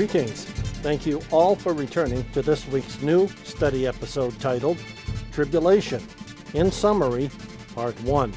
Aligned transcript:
Greetings. 0.00 0.44
Thank 0.80 1.04
you 1.04 1.20
all 1.30 1.54
for 1.54 1.74
returning 1.74 2.24
to 2.30 2.40
this 2.40 2.66
week's 2.68 3.02
new 3.02 3.28
study 3.44 3.86
episode 3.86 4.40
titled 4.40 4.78
Tribulation. 5.30 6.02
In 6.54 6.72
summary, 6.72 7.28
Part 7.74 8.00
1. 8.04 8.32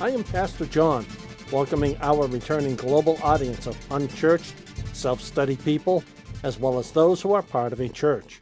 I 0.00 0.10
am 0.10 0.22
Pastor 0.22 0.66
John, 0.66 1.04
welcoming 1.50 1.96
our 2.00 2.28
returning 2.28 2.76
global 2.76 3.18
audience 3.20 3.66
of 3.66 3.76
unchurched, 3.90 4.54
self 4.92 5.20
study 5.20 5.56
people, 5.56 6.04
as 6.44 6.56
well 6.56 6.78
as 6.78 6.92
those 6.92 7.20
who 7.20 7.32
are 7.32 7.42
part 7.42 7.72
of 7.72 7.80
a 7.80 7.88
church. 7.88 8.40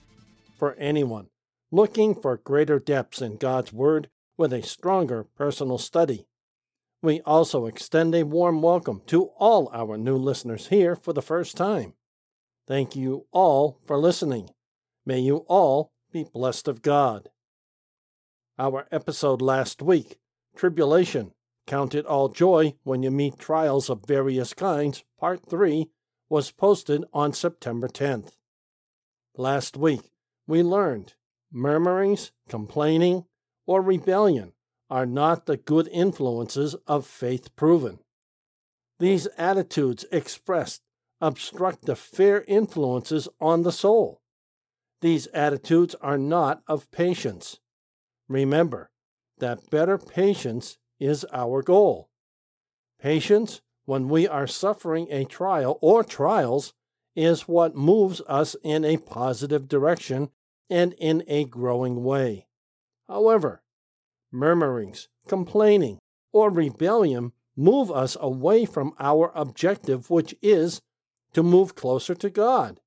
For 0.59 0.75
anyone 0.75 1.29
looking 1.71 2.15
for 2.15 2.37
greater 2.37 2.79
depths 2.79 3.23
in 3.23 3.39
God's 3.39 3.73
Word 3.73 4.11
with 4.37 4.53
a 4.53 4.61
stronger 4.61 5.25
personal 5.25 5.79
study. 5.79 6.27
We 7.01 7.23
also 7.23 7.65
extend 7.65 8.15
a 8.15 8.25
warm 8.25 8.61
welcome 8.61 9.01
to 9.07 9.31
all 9.39 9.71
our 9.73 9.97
new 9.97 10.19
listeners 10.19 10.67
here 10.67 10.95
for 10.95 11.15
the 11.15 11.23
first 11.23 11.57
time. 11.57 11.95
Thank 12.69 12.95
you 12.95 13.25
all 13.33 13.79
for 13.87 13.97
listening. 13.97 14.51
May 15.07 15.21
you 15.21 15.39
all 15.49 15.91
be 16.13 16.25
blessed 16.25 16.69
of 16.69 16.83
God. 16.83 17.31
Our 18.59 18.87
episode 18.93 19.41
last 19.41 19.81
week, 19.81 20.19
Tribulation 20.55 21.33
Count 21.67 21.95
It 21.95 22.05
All 22.05 22.29
Joy 22.29 22.75
When 22.83 23.03
You 23.03 23.11
Meet 23.11 23.39
Trials 23.39 23.89
of 23.89 24.05
Various 24.07 24.53
Kinds, 24.53 25.03
Part 25.19 25.49
3, 25.49 25.89
was 26.29 26.51
posted 26.51 27.07
on 27.15 27.33
September 27.33 27.89
10th. 27.89 28.33
Last 29.35 29.79
week, 29.79 30.11
we 30.47 30.63
learned 30.63 31.15
murmurings, 31.51 32.33
complaining, 32.51 33.25
or 33.67 33.81
rebellion 33.81 34.53
are 34.91 35.07
not 35.07 35.47
the 35.47 35.57
good 35.57 35.89
influences 35.91 36.75
of 36.87 37.07
faith 37.07 37.57
proven. 37.57 38.01
These 38.99 39.27
attitudes 39.39 40.05
expressed 40.13 40.83
obstruct 41.21 41.87
the 41.87 41.97
fair 41.97 42.45
influences 42.47 43.29
on 43.41 43.63
the 43.63 43.73
soul. 43.73 44.21
These 45.01 45.27
attitudes 45.29 45.95
are 46.01 46.19
not 46.19 46.63
of 46.67 46.91
patience. 46.91 47.61
Remember 48.29 48.91
that 49.39 49.71
better 49.71 49.99
patience 49.99 50.79
is 50.99 51.25
our 51.33 51.63
goal. 51.63 52.09
Patience, 53.01 53.61
when 53.85 54.09
we 54.09 54.27
are 54.27 54.47
suffering 54.47 55.07
a 55.11 55.25
trial 55.25 55.79
or 55.81 56.03
trials, 56.03 56.75
is 57.15 57.43
what 57.43 57.75
moves 57.75 58.21
us 58.29 58.57
in 58.63 58.85
a 58.85 58.97
positive 58.97 59.69
direction 59.69 60.31
and 60.69 60.93
in 60.95 61.23
a 61.27 61.45
growing 61.45 62.05
way. 62.05 62.47
However, 63.09 63.63
murmurings, 64.31 65.09
complaining, 65.27 65.99
or 66.33 66.51
rebellion 66.51 67.33
move 67.57 67.91
us 67.91 68.17
away 68.21 68.65
from 68.65 68.93
our 69.01 69.33
objective, 69.35 70.11
which 70.11 70.35
is 70.43 70.81
to 71.33 71.43
move 71.43 71.75
closer 71.75 72.15
to 72.15 72.31
God 72.31 72.81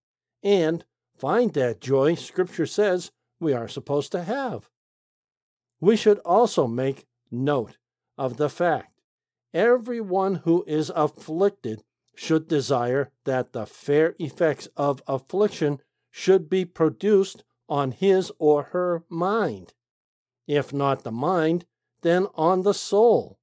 and 0.44 0.86
find 1.17 1.53
that 1.53 1.81
joy 1.81 2.16
Scripture 2.16 2.66
says 2.66 3.11
we 3.39 3.53
are 3.53 3.67
supposed 3.67 4.11
to 4.11 4.23
have. 4.23 4.70
We 5.80 5.95
should 5.95 6.20
also 6.20 6.67
make 6.67 7.08
note 7.31 7.78
of 8.17 8.38
the 8.38 8.50
fact 8.50 9.02
everyone 9.53 10.36
who 10.36 10.64
is 10.67 10.92
afflicted 10.95 11.83
should 12.16 12.48
desire 12.48 13.11
that 13.25 13.53
the 13.53 13.66
fair 13.66 14.16
effects 14.20 14.67
of 14.78 15.02
affliction 15.08 15.81
should 16.11 16.49
be 16.49 16.65
produced 16.65 17.44
on 17.67 17.92
his 17.92 18.32
or 18.38 18.64
her 18.64 19.04
mind. 19.10 19.73
If 20.48 20.73
not 20.73 21.04
the 21.04 21.11
mind, 21.11 21.65
then 22.02 22.27
on 22.36 22.64
the 22.64 22.73
soul. 22.73 23.39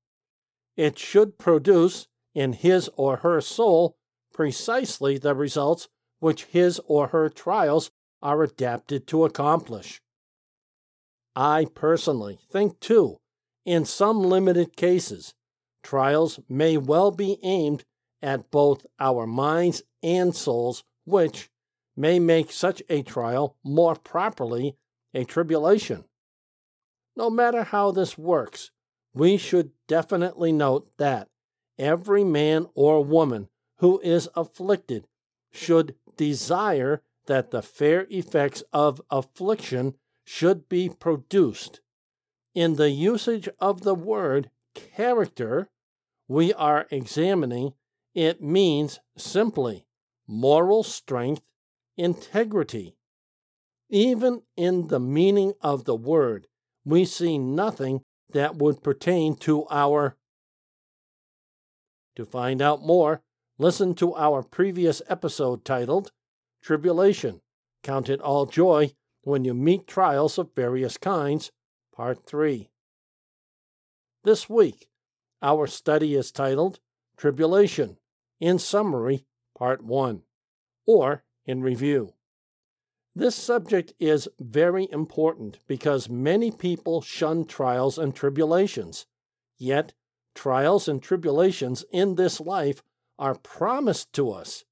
It 0.77 0.99
should 0.99 1.39
produce 1.39 2.09
in 2.35 2.53
his 2.53 2.89
or 2.97 3.17
her 3.19 3.41
soul 3.41 3.97
precisely 4.39 5.19
the 5.19 5.35
results 5.35 5.89
which 6.21 6.45
his 6.45 6.81
or 6.87 7.09
her 7.09 7.29
trials 7.29 7.91
are 8.23 8.45
adapted 8.45 9.05
to 9.05 9.25
accomplish. 9.25 10.01
I 11.35 11.67
personally 11.75 12.39
think, 12.49 12.79
too, 12.79 13.17
in 13.65 13.85
some 13.85 14.23
limited 14.23 14.77
cases, 14.77 15.35
trials 15.83 16.39
may 16.49 16.77
well 16.77 17.11
be 17.11 17.41
aimed 17.43 17.83
at 18.23 18.49
both 18.53 18.87
our 19.01 19.27
minds 19.27 19.83
and 20.05 20.33
souls, 20.33 20.85
which 21.05 21.51
may 21.97 22.21
make 22.21 22.53
such 22.53 22.81
a 22.89 23.03
trial 23.03 23.57
more 23.65 23.97
properly 23.97 24.77
a 25.13 25.25
tribulation. 25.25 26.05
No 27.17 27.29
matter 27.29 27.65
how 27.65 27.91
this 27.91 28.17
works, 28.17 28.71
we 29.13 29.37
should 29.37 29.73
definitely 29.89 30.53
note 30.53 30.93
that 30.97 31.27
every 31.77 32.23
man 32.23 32.69
or 32.77 33.05
woman 33.05 33.49
who 33.79 34.01
is 34.01 34.29
afflicted 34.35 35.07
should 35.51 35.95
desire 36.17 37.03
that 37.27 37.51
the 37.51 37.63
fair 37.63 38.07
effects 38.11 38.63
of 38.73 39.01
affliction 39.11 39.95
should 40.25 40.69
be 40.69 40.89
produced. 40.89 41.81
In 42.55 42.77
the 42.77 42.91
usage 42.91 43.49
of 43.61 43.83
the 43.83 43.95
word 43.95 44.51
character, 44.75 45.69
we 46.27 46.53
are 46.55 46.87
examining, 46.91 47.73
it 48.15 48.43
means 48.43 49.01
simply 49.17 49.87
moral 50.27 50.83
strength, 50.83 51.43
integrity. 51.97 52.95
Even 53.89 54.43
in 54.57 54.89
the 54.89 55.01
meaning 55.01 55.55
of 55.63 55.85
the 55.85 55.95
word, 55.95 56.47
we 56.85 57.05
see 57.05 57.39
nothing 57.39 58.03
that 58.31 58.57
would 58.57 58.83
pertain 58.83 59.35
to 59.37 59.67
our. 59.71 60.17
To 62.17 62.27
find 62.27 62.61
out 62.61 62.83
more, 62.83 63.23
Listen 63.61 63.93
to 63.97 64.15
our 64.15 64.45
previous 64.45 65.03
episode 65.09 65.65
titled 65.65 66.13
Tribulation 66.63 67.41
Count 67.83 68.09
It 68.09 68.21
All 68.21 68.47
Joy 68.47 68.93
When 69.25 69.45
You 69.45 69.53
Meet 69.53 69.89
Trials 69.89 70.39
of 70.39 70.55
Various 70.55 70.97
Kinds, 70.97 71.51
Part 71.93 72.25
3. 72.25 72.71
This 74.23 74.49
week, 74.49 74.87
our 75.43 75.67
study 75.67 76.15
is 76.15 76.31
titled 76.31 76.79
Tribulation, 77.17 77.97
in 78.39 78.61
summary, 78.61 79.27
Part 79.57 79.83
1, 79.83 80.23
or 80.87 81.25
in 81.45 81.61
review. 81.61 82.15
This 83.17 83.35
subject 83.35 83.93
is 83.99 84.29
very 84.39 84.87
important 84.93 85.59
because 85.67 86.09
many 86.09 86.53
people 86.53 87.01
shun 87.01 87.45
trials 87.45 87.99
and 87.99 88.15
tribulations. 88.15 89.07
Yet, 89.57 89.95
trials 90.33 90.87
and 90.87 91.03
tribulations 91.03 91.85
in 91.91 92.15
this 92.15 92.41
life 92.41 92.85
are 93.19 93.35
promised 93.35 94.13
to 94.15 94.31
us. 94.31 94.65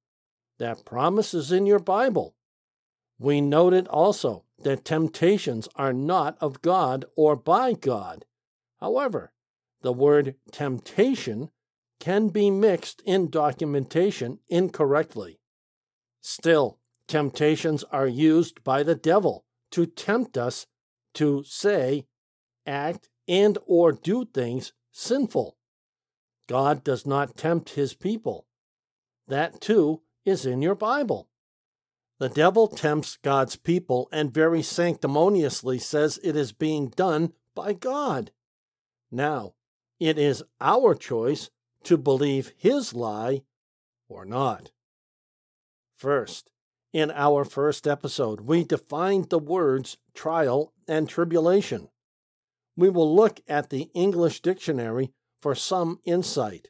That 0.58 0.84
promise 0.84 1.34
is 1.34 1.52
in 1.52 1.66
your 1.66 1.78
Bible. 1.78 2.34
We 3.18 3.40
noted 3.40 3.88
also 3.88 4.44
that 4.62 4.84
temptations 4.84 5.68
are 5.76 5.92
not 5.92 6.36
of 6.40 6.62
God 6.62 7.04
or 7.16 7.36
by 7.36 7.72
God. 7.72 8.24
However, 8.80 9.32
the 9.82 9.92
word 9.92 10.36
temptation 10.52 11.50
can 12.00 12.28
be 12.28 12.50
mixed 12.50 13.02
in 13.04 13.30
documentation 13.30 14.38
incorrectly. 14.48 15.40
Still, 16.20 16.78
temptations 17.08 17.84
are 17.84 18.06
used 18.06 18.62
by 18.64 18.82
the 18.82 18.94
devil 18.94 19.44
to 19.70 19.86
tempt 19.86 20.36
us 20.36 20.66
to 21.14 21.42
say, 21.44 22.06
act, 22.66 23.08
and 23.28 23.58
or 23.66 23.92
do 23.92 24.24
things 24.24 24.72
sinful. 24.92 25.56
God 26.46 26.84
does 26.84 27.06
not 27.06 27.36
tempt 27.36 27.70
his 27.70 27.94
people. 27.94 28.46
That 29.28 29.60
too 29.60 30.02
is 30.24 30.46
in 30.46 30.62
your 30.62 30.74
Bible. 30.74 31.28
The 32.18 32.28
devil 32.28 32.66
tempts 32.68 33.18
God's 33.22 33.56
people 33.56 34.08
and 34.10 34.32
very 34.32 34.62
sanctimoniously 34.62 35.78
says 35.78 36.18
it 36.22 36.36
is 36.36 36.52
being 36.52 36.88
done 36.88 37.32
by 37.54 37.74
God. 37.74 38.30
Now, 39.10 39.54
it 40.00 40.18
is 40.18 40.42
our 40.60 40.94
choice 40.94 41.50
to 41.84 41.96
believe 41.96 42.52
his 42.56 42.94
lie 42.94 43.42
or 44.08 44.24
not. 44.24 44.70
First, 45.96 46.50
in 46.92 47.10
our 47.10 47.44
first 47.44 47.86
episode, 47.86 48.40
we 48.40 48.64
defined 48.64 49.28
the 49.28 49.38
words 49.38 49.98
trial 50.14 50.72
and 50.88 51.08
tribulation. 51.08 51.88
We 52.76 52.88
will 52.88 53.14
look 53.14 53.40
at 53.48 53.70
the 53.70 53.90
English 53.94 54.40
dictionary 54.40 55.12
for 55.40 55.54
some 55.54 55.98
insight. 56.04 56.68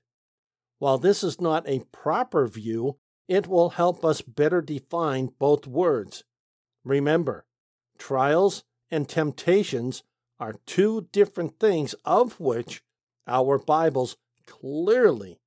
While 0.79 0.99
this 0.99 1.25
is 1.25 1.41
not 1.41 1.69
a 1.69 1.85
proper 1.93 2.47
view, 2.47 2.99
it 3.29 3.47
will 3.47 3.71
help 3.71 4.05
us 4.05 4.21
better 4.21 4.61
define 4.61 5.31
both 5.39 5.67
words. 5.67 6.25
Remember, 6.85 7.45
trials 7.99 8.65
and 8.91 9.09
temptations 9.09 10.03
are 10.39 10.61
two 10.67 11.09
different 11.13 11.59
things 11.59 11.95
of 12.05 12.39
which 12.39 12.83
our 13.27 13.59
Bibles 13.59 14.17
clearly 14.47 15.41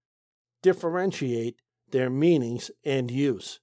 differentiate 0.62 1.62
their 1.92 2.10
meanings 2.10 2.72
and 2.84 3.10
use. 3.10 3.60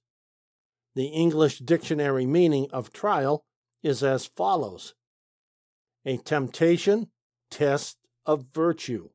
The 0.95 1.07
English 1.07 1.59
dictionary 1.59 2.25
meaning 2.25 2.67
of 2.71 2.91
trial 2.91 3.45
is 3.83 4.03
as 4.03 4.25
follows 4.25 4.95
A 6.05 6.17
temptation, 6.17 7.11
test 7.51 7.97
of 8.25 8.45
virtue 8.51 9.09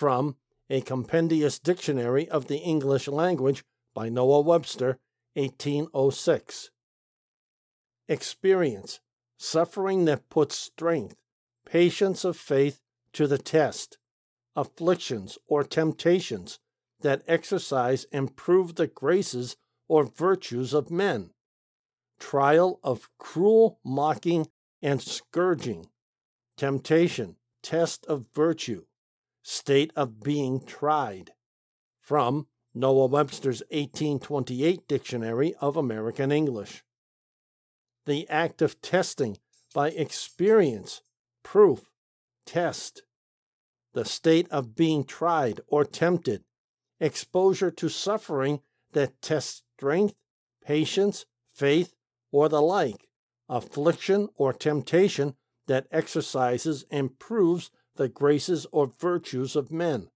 from 0.00 0.34
A 0.70 0.80
Compendious 0.80 1.58
Dictionary 1.58 2.26
of 2.26 2.46
the 2.46 2.56
English 2.56 3.06
Language 3.06 3.64
by 3.94 4.08
Noah 4.08 4.40
Webster 4.40 4.98
1806. 5.34 6.70
Experience, 8.08 9.00
suffering 9.36 10.06
that 10.06 10.30
puts 10.30 10.56
strength, 10.56 11.16
patience 11.66 12.24
of 12.24 12.38
faith 12.38 12.80
to 13.12 13.26
the 13.26 13.36
test, 13.36 13.98
afflictions 14.56 15.36
or 15.46 15.62
temptations 15.62 16.60
that 17.02 17.20
exercise 17.28 18.06
and 18.10 18.34
prove 18.36 18.76
the 18.76 18.86
graces 18.86 19.54
or 19.86 20.04
virtues 20.04 20.72
of 20.72 20.90
men, 20.90 21.28
trial 22.18 22.80
of 22.82 23.10
cruel 23.18 23.78
mocking 23.84 24.48
and 24.80 25.02
scourging, 25.02 25.90
temptation, 26.56 27.36
test 27.62 28.06
of 28.06 28.24
virtue, 28.34 28.86
state 29.42 29.92
of 29.96 30.22
being 30.22 30.64
tried. 30.64 31.32
From 32.00 32.46
Noah 32.74 33.06
Webster's 33.06 33.62
1828 33.70 34.86
Dictionary 34.86 35.54
of 35.60 35.76
American 35.76 36.30
English. 36.30 36.84
The 38.06 38.28
act 38.28 38.62
of 38.62 38.80
testing 38.80 39.38
by 39.74 39.90
experience, 39.90 41.02
proof, 41.42 41.90
test. 42.46 43.02
The 43.92 44.04
state 44.04 44.48
of 44.50 44.74
being 44.74 45.04
tried 45.04 45.60
or 45.66 45.84
tempted, 45.84 46.44
exposure 47.00 47.70
to 47.72 47.88
suffering 47.88 48.60
that 48.92 49.20
tests 49.20 49.62
strength, 49.76 50.14
patience, 50.64 51.26
faith, 51.52 51.94
or 52.30 52.48
the 52.48 52.62
like, 52.62 53.08
affliction 53.48 54.28
or 54.36 54.52
temptation 54.52 55.34
that 55.66 55.86
exercises 55.90 56.84
and 56.90 57.18
proves 57.18 57.70
the 58.00 58.08
graces 58.08 58.66
or 58.72 58.90
virtues 58.98 59.54
of 59.54 59.70
men 59.70 60.08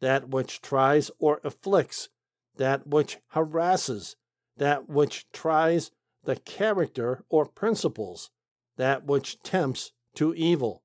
that 0.00 0.30
which 0.30 0.62
tries 0.62 1.10
or 1.18 1.38
afflicts, 1.44 2.08
that 2.56 2.86
which 2.86 3.18
harasses, 3.34 4.16
that 4.56 4.88
which 4.88 5.30
tries 5.30 5.90
the 6.24 6.36
character 6.36 7.22
or 7.28 7.44
principles, 7.44 8.30
that 8.78 9.04
which 9.04 9.38
tempts 9.42 9.92
to 10.14 10.34
evil. 10.34 10.82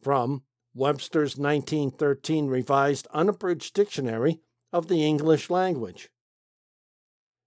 From 0.00 0.42
Webster's 0.74 1.36
1913 1.36 2.46
Revised 2.46 3.06
Unabridged 3.12 3.74
Dictionary 3.74 4.40
of 4.72 4.88
the 4.88 5.04
English 5.04 5.50
Language. 5.50 6.08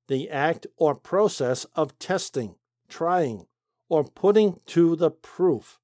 The 0.08 0.30
act 0.30 0.68
or 0.78 0.94
process 0.94 1.66
of 1.74 1.98
testing, 1.98 2.54
trying, 2.88 3.48
or 3.90 4.04
putting 4.04 4.60
to 4.68 4.96
the 4.96 5.10
proof. 5.10 5.80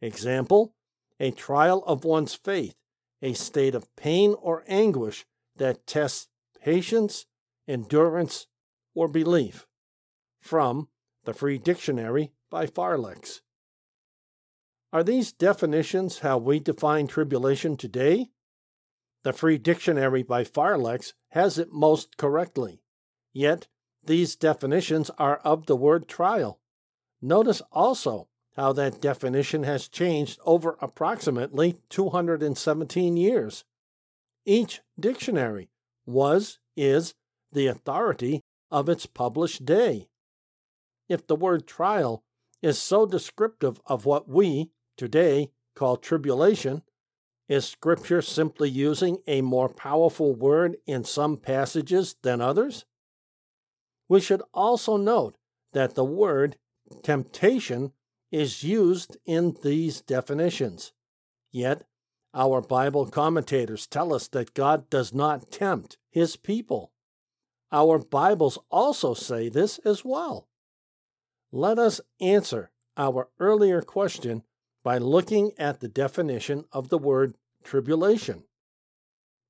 Example, 0.00 0.74
a 1.20 1.30
trial 1.30 1.84
of 1.86 2.04
one's 2.04 2.34
faith, 2.34 2.74
a 3.22 3.34
state 3.34 3.74
of 3.74 3.94
pain 3.94 4.34
or 4.40 4.64
anguish 4.66 5.26
that 5.56 5.86
tests 5.86 6.28
patience, 6.60 7.26
endurance, 7.68 8.46
or 8.94 9.06
belief. 9.06 9.66
From 10.40 10.88
the 11.24 11.34
Free 11.34 11.58
Dictionary 11.58 12.32
by 12.50 12.66
Farlex. 12.66 13.40
Are 14.92 15.04
these 15.04 15.32
definitions 15.32 16.20
how 16.20 16.38
we 16.38 16.58
define 16.58 17.06
tribulation 17.06 17.76
today? 17.76 18.30
The 19.22 19.34
Free 19.34 19.58
Dictionary 19.58 20.22
by 20.22 20.44
Farlex 20.44 21.12
has 21.28 21.58
it 21.58 21.70
most 21.70 22.16
correctly. 22.16 22.82
Yet, 23.34 23.68
these 24.02 24.34
definitions 24.34 25.10
are 25.18 25.36
of 25.44 25.66
the 25.66 25.76
word 25.76 26.08
trial. 26.08 26.58
Notice 27.20 27.60
also 27.70 28.29
how 28.60 28.74
that 28.74 29.00
definition 29.00 29.62
has 29.62 29.88
changed 29.88 30.38
over 30.44 30.76
approximately 30.82 31.78
217 31.88 33.16
years. 33.16 33.64
Each 34.44 34.82
dictionary 34.98 35.70
was, 36.04 36.58
is, 36.76 37.14
the 37.50 37.68
authority 37.68 38.42
of 38.70 38.90
its 38.90 39.06
published 39.06 39.64
day. 39.64 40.08
If 41.08 41.26
the 41.26 41.36
word 41.36 41.66
trial 41.66 42.22
is 42.60 42.78
so 42.78 43.06
descriptive 43.06 43.80
of 43.86 44.04
what 44.04 44.28
we, 44.28 44.68
today, 44.94 45.48
call 45.74 45.96
tribulation, 45.96 46.82
is 47.48 47.64
Scripture 47.64 48.20
simply 48.20 48.68
using 48.68 49.20
a 49.26 49.40
more 49.40 49.70
powerful 49.70 50.34
word 50.34 50.76
in 50.86 51.04
some 51.04 51.38
passages 51.38 52.14
than 52.22 52.42
others? 52.42 52.84
We 54.06 54.20
should 54.20 54.42
also 54.52 54.98
note 54.98 55.36
that 55.72 55.94
the 55.94 56.04
word 56.04 56.58
temptation 57.02 57.92
is 58.30 58.62
used 58.62 59.16
in 59.26 59.56
these 59.62 60.00
definitions. 60.00 60.92
Yet, 61.50 61.84
our 62.32 62.60
Bible 62.60 63.06
commentators 63.06 63.86
tell 63.86 64.14
us 64.14 64.28
that 64.28 64.54
God 64.54 64.88
does 64.88 65.12
not 65.12 65.50
tempt 65.50 65.96
his 66.10 66.36
people. 66.36 66.92
Our 67.72 67.98
Bibles 67.98 68.58
also 68.70 69.14
say 69.14 69.48
this 69.48 69.78
as 69.84 70.04
well. 70.04 70.48
Let 71.52 71.78
us 71.78 72.00
answer 72.20 72.70
our 72.96 73.28
earlier 73.40 73.82
question 73.82 74.42
by 74.82 74.98
looking 74.98 75.52
at 75.58 75.80
the 75.80 75.88
definition 75.88 76.64
of 76.72 76.88
the 76.88 76.98
word 76.98 77.34
tribulation. 77.64 78.44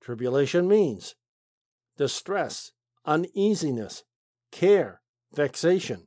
Tribulation 0.00 0.66
means 0.66 1.14
distress, 1.96 2.72
uneasiness, 3.04 4.04
care, 4.50 5.02
vexation. 5.34 6.06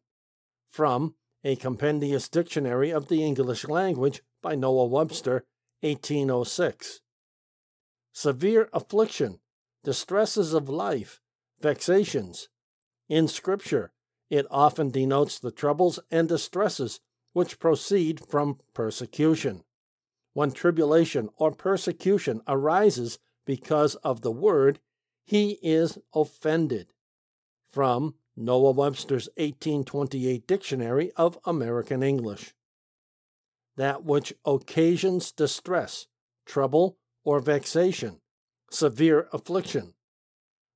From 0.69 1.15
a 1.44 1.56
Compendious 1.57 2.30
Dictionary 2.30 2.92
of 2.92 3.10
the 3.10 3.24
English 3.24 3.68
Language 3.68 4.22
by 4.42 4.56
Noah 4.56 4.86
Webster, 4.86 5.44
1806. 5.81 7.01
Severe 8.13 8.69
affliction, 8.72 9.40
distresses 9.84 10.54
of 10.54 10.69
life, 10.69 11.19
vexations. 11.60 12.48
In 13.10 13.28
Scripture, 13.28 13.92
it 14.30 14.45
often 14.50 14.90
denotes 14.90 15.38
the 15.38 15.51
troubles 15.51 16.00
and 16.10 16.30
distresses 16.30 17.01
which 17.34 17.60
proceed 17.60 18.22
from 18.30 18.60
persecution. 18.74 19.63
When 20.34 20.51
tribulation 20.51 21.30
or 21.38 21.51
persecution 21.51 22.42
arises 22.48 23.19
because 23.45 23.95
of 23.95 24.22
the 24.22 24.31
word, 24.31 24.80
he 25.26 25.59
is 25.62 25.97
offended. 26.14 26.94
From 27.69 28.16
Noah 28.35 28.71
Webster's 28.71 29.28
1828 29.37 30.47
Dictionary 30.47 31.11
of 31.16 31.37
American 31.45 32.02
English. 32.02 32.56
That 33.75 34.04
which 34.04 34.33
occasions 34.44 35.31
distress, 35.31 36.07
trouble, 36.45 36.97
or 37.23 37.40
vexation, 37.40 38.21
severe 38.71 39.28
affliction. 39.31 39.94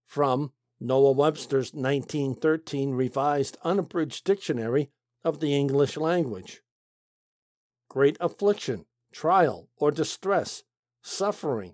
From 0.05 0.51
Noah 0.79 1.13
Webster's 1.13 1.73
1913 1.73 2.91
Revised 2.91 3.57
Unabridged 3.63 4.23
Dictionary 4.23 4.91
of 5.23 5.39
the 5.39 5.55
English 5.55 5.97
Language. 5.97 6.61
Great 7.89 8.17
affliction, 8.19 8.85
trial, 9.11 9.67
or 9.77 9.89
distress, 9.89 10.63
suffering, 11.01 11.73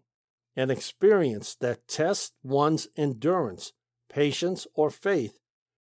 an 0.56 0.72
experience 0.72 1.56
that 1.56 1.88
tests 1.90 2.32
one's 2.42 2.88
endurance, 2.96 3.74
patience, 4.08 4.66
or 4.76 4.90
faith 4.90 5.40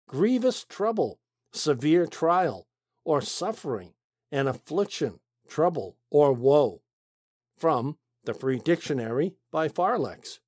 grievous 0.07 0.63
trouble, 0.63 1.19
severe 1.51 2.05
trial, 2.05 2.67
or 3.03 3.21
suffering, 3.21 3.93
and 4.31 4.47
affliction, 4.47 5.19
trouble, 5.47 5.97
or 6.09 6.33
woe. 6.33 6.81
From 7.57 7.97
the 8.25 8.33
Free 8.33 8.59
Dictionary 8.59 9.35
by 9.51 9.69
Farlex. 9.69 10.39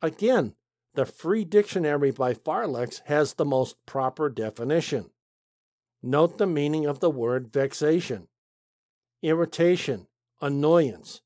Again, 0.00 0.54
the 0.94 1.04
Free 1.04 1.44
Dictionary 1.44 2.10
by 2.10 2.34
Farlex 2.34 3.02
has 3.06 3.34
the 3.34 3.44
most 3.44 3.76
proper 3.84 4.28
definition. 4.28 5.10
Note 6.02 6.38
the 6.38 6.46
meaning 6.46 6.86
of 6.86 7.00
the 7.00 7.10
word 7.10 7.52
vexation 7.52 8.28
irritation, 9.20 10.06
annoyance. 10.40 11.20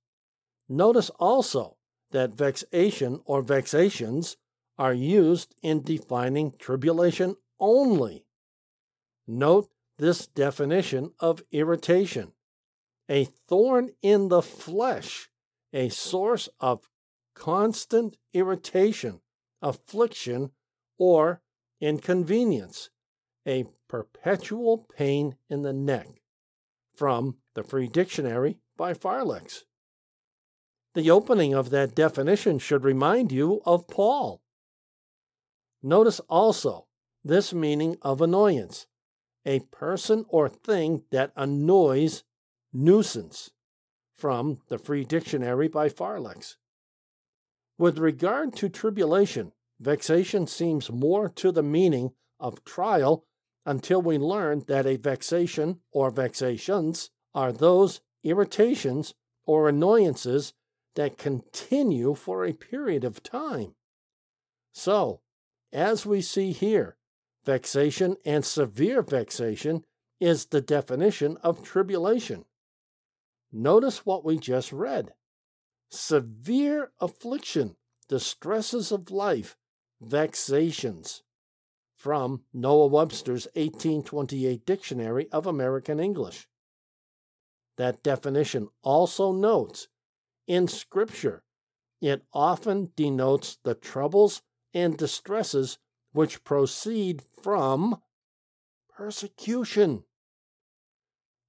Notice 0.69 1.11
also 1.19 1.77
that 2.11 2.35
vexation 2.35 3.21
or 3.27 3.43
vexations 3.43 4.37
are 4.79 4.95
used 4.95 5.55
in 5.63 5.83
defining 5.83 6.53
tribulation 6.59 7.37
only. 7.61 8.25
Note 9.27 9.71
this 9.99 10.27
definition 10.27 11.13
of 11.21 11.43
irritation 11.53 12.33
a 13.09 13.25
thorn 13.49 13.91
in 14.01 14.29
the 14.29 14.41
flesh, 14.41 15.29
a 15.73 15.89
source 15.89 16.49
of 16.61 16.89
constant 17.35 18.17
irritation, 18.33 19.21
affliction, 19.61 20.51
or 20.99 21.43
inconvenience, 21.81 22.91
a 23.47 23.65
perpetual 23.89 24.87
pain 24.97 25.37
in 25.51 25.63
the 25.63 25.73
neck. 25.73 26.09
From 26.95 27.37
the 27.55 27.63
Free 27.63 27.89
Dictionary 27.89 28.59
by 28.77 28.95
Farlex. 28.95 29.65
The 30.95 31.11
opening 31.11 31.55
of 31.55 31.71
that 31.71 31.95
definition 31.95 32.59
should 32.59 32.85
remind 32.85 33.33
you 33.33 33.63
of 33.65 33.89
Paul. 33.89 34.42
Notice 35.83 36.21
also 36.29 36.87
this 37.25 37.53
meaning 37.53 37.97
of 38.03 38.21
annoyance 38.21 38.87
a 39.45 39.61
person 39.61 40.25
or 40.29 40.49
thing 40.49 41.03
that 41.11 41.33
annoys, 41.37 42.23
nuisance, 42.73 43.51
from 44.15 44.61
the 44.69 44.79
Free 44.79 45.05
Dictionary 45.05 45.67
by 45.67 45.89
Farlex. 45.89 46.57
With 47.77 47.99
regard 47.99 48.55
to 48.57 48.69
tribulation, 48.69 49.53
vexation 49.81 50.47
seems 50.47 50.93
more 50.93 51.29
to 51.31 51.51
the 51.51 51.63
meaning 51.63 52.13
of 52.39 52.65
trial 52.65 53.25
until 53.67 54.01
we 54.01 54.19
learn 54.19 54.63
that 54.69 54.87
a 54.87 54.97
vexation 54.97 55.81
or 55.91 56.11
vexations 56.11 57.11
are 57.35 57.53
those 57.53 58.01
irritations 58.23 59.15
or 59.45 59.69
annoyances 59.69 60.53
that 60.95 61.19
continue 61.19 62.15
for 62.15 62.45
a 62.45 62.53
period 62.53 63.03
of 63.03 63.23
time. 63.23 63.75
So, 64.73 65.22
as 65.73 66.05
we 66.05 66.21
see 66.21 66.53
here, 66.53 66.97
vexation 67.45 68.17
and 68.25 68.45
severe 68.45 69.03
vexation 69.03 69.85
is 70.21 70.47
the 70.47 70.61
definition 70.61 71.37
of 71.43 71.63
tribulation. 71.63 72.45
Notice 73.51 74.07
what 74.07 74.25
we 74.25 74.39
just 74.39 74.73
read 74.73 75.13
severe 75.91 76.91
affliction, 77.01 77.77
distresses 78.09 78.93
of 78.93 79.11
life, 79.11 79.57
vexations. 80.01 81.23
From 81.95 82.43
Noah 82.53 82.89
Webster's 82.89 83.47
1828 83.55 84.67
Dictionary 84.67 85.29
of 85.31 85.47
American 85.47 86.01
English. 86.01 86.49
That 87.77 88.03
definition 88.03 88.71
also 88.83 89.33
notes 89.33 89.87
in 90.49 90.67
Scripture, 90.67 91.45
it 92.01 92.25
often 92.33 92.91
denotes 92.97 93.59
the 93.63 93.75
troubles 93.75 94.43
and 94.75 94.97
distresses 94.97 95.79
which 96.13 96.45
proceed 96.45 97.23
from 97.43 98.01
persecution. 98.95 100.05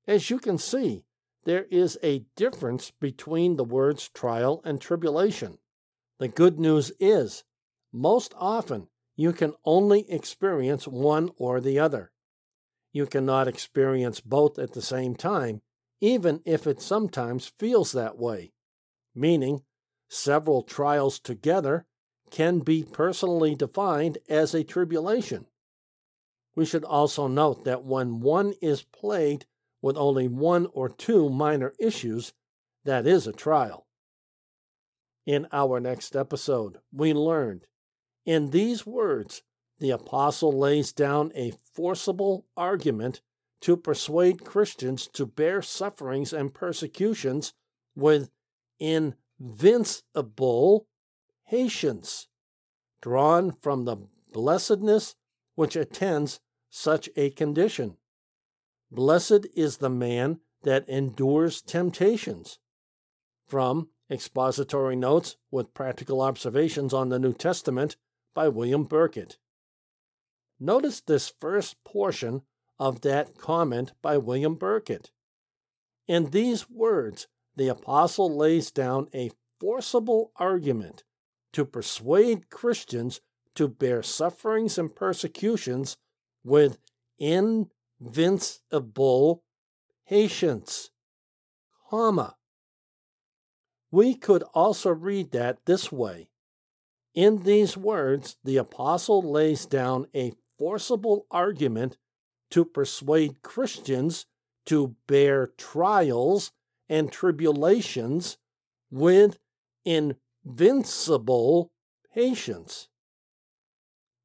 As 0.08 0.30
you 0.30 0.40
can 0.40 0.58
see, 0.58 1.06
there 1.46 1.66
is 1.70 1.98
a 2.02 2.26
difference 2.36 2.92
between 2.92 3.58
the 3.58 3.64
words 3.64 4.10
trial 4.10 4.62
and 4.64 4.80
tribulation. 4.80 5.60
The 6.20 6.28
good 6.28 6.60
news 6.60 6.92
is, 7.00 7.44
most 7.92 8.34
often, 8.38 8.88
you 9.16 9.34
can 9.34 9.54
only 9.66 10.10
experience 10.10 10.88
one 10.88 11.30
or 11.38 11.60
the 11.60 11.80
other. 11.80 12.12
You 12.92 13.06
cannot 13.06 13.48
experience 13.48 14.22
both 14.22 14.58
at 14.58 14.74
the 14.74 14.82
same 14.82 15.16
time, 15.16 15.62
even 16.00 16.42
if 16.46 16.66
it 16.68 16.82
sometimes 16.82 17.52
feels 17.58 17.92
that 17.92 18.18
way, 18.18 18.54
meaning 19.16 19.64
several 20.10 20.62
trials 20.62 21.20
together 21.20 21.86
can 22.34 22.60
be 22.60 22.84
personally 22.84 23.54
defined 23.54 24.18
as 24.28 24.56
a 24.56 24.64
tribulation. 24.64 25.46
We 26.56 26.66
should 26.66 26.84
also 26.84 27.28
note 27.28 27.64
that 27.66 27.84
when 27.84 28.22
one 28.22 28.56
is 28.60 28.82
plagued 28.82 29.46
with 29.84 29.98
only 29.98 30.28
one 30.28 30.66
or 30.74 30.90
two 30.90 31.30
minor 31.30 31.74
issues, 31.80 32.34
that 32.86 33.06
is 33.06 33.28
a 33.28 33.34
trial. 33.34 33.86
In 35.28 35.48
our 35.52 35.80
next 35.80 36.16
episode, 36.16 36.80
we 36.92 37.14
learned 37.14 37.68
in 38.26 38.50
these 38.50 38.84
words, 38.84 39.44
the 39.78 39.92
apostle 39.92 40.58
lays 40.58 40.92
down 40.92 41.32
a 41.36 41.54
forcible 41.74 42.48
argument 42.58 43.22
to 43.62 43.78
persuade 43.78 44.44
Christians 44.44 45.08
to 45.10 45.28
bear 45.28 45.62
sufferings 45.62 46.34
and 46.34 46.52
persecutions 46.52 47.54
with 47.96 48.32
invincible 48.80 50.88
patience, 51.54 52.30
drawn 53.00 53.52
from 53.52 53.86
the 53.86 53.96
blessedness 54.32 55.14
which 55.54 55.76
attends 55.76 56.40
such 56.72 57.08
a 57.16 57.30
condition. 57.30 57.96
Blessed 58.90 59.46
is 59.56 59.78
the 59.78 59.90
man 59.90 60.40
that 60.64 60.90
endures 60.90 61.62
temptations. 61.62 62.58
From 63.46 63.90
Expository 64.10 64.96
Notes 64.96 65.36
with 65.52 65.76
Practical 65.76 66.22
Observations 66.22 66.92
on 66.92 67.10
the 67.10 67.20
New 67.20 67.34
Testament 67.34 67.98
by 68.34 68.48
William 68.48 68.88
Burkitt. 68.88 69.38
Notice 70.60 71.02
this 71.02 71.32
first 71.40 71.84
portion 71.84 72.42
of 72.80 73.02
that 73.02 73.38
comment 73.38 73.92
by 74.02 74.18
William 74.18 74.56
Burkitt. 74.56 75.12
In 76.08 76.32
these 76.32 76.68
words, 76.68 77.28
the 77.56 77.68
apostle 77.68 78.36
lays 78.36 78.72
down 78.72 79.08
a 79.14 79.30
forcible 79.60 80.32
argument 80.38 81.04
to 81.54 81.66
persuade 81.66 82.50
Christians 82.50 83.22
to 83.56 83.68
bear 83.68 84.04
sufferings 84.04 84.78
and 84.78 84.96
persecutions 84.96 85.98
with 86.44 86.78
invincible 87.20 89.44
patience, 90.08 90.92
comma. 91.90 92.36
We 93.92 94.16
could 94.16 94.44
also 94.54 94.92
read 94.92 95.32
that 95.32 95.66
this 95.66 95.92
way. 95.92 96.30
In 97.14 97.44
these 97.44 97.76
words, 97.78 98.38
the 98.44 98.58
apostle 98.58 99.22
lays 99.22 99.68
down 99.68 100.08
a 100.16 100.34
forcible 100.58 101.28
argument 101.30 101.98
to 102.50 102.66
persuade 102.66 103.44
Christians 103.44 104.26
to 104.66 104.96
bear 105.08 105.52
trials 105.58 106.52
and 106.90 107.12
tribulations 107.12 108.40
with 108.90 109.38
invincible 110.46 111.72
patience. 112.14 112.88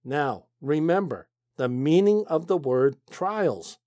Now, 0.04 0.46
remember 0.60 1.28
the 1.56 1.68
meaning 1.68 2.24
of 2.28 2.46
the 2.46 2.56
word 2.56 2.96
trials 3.10 3.78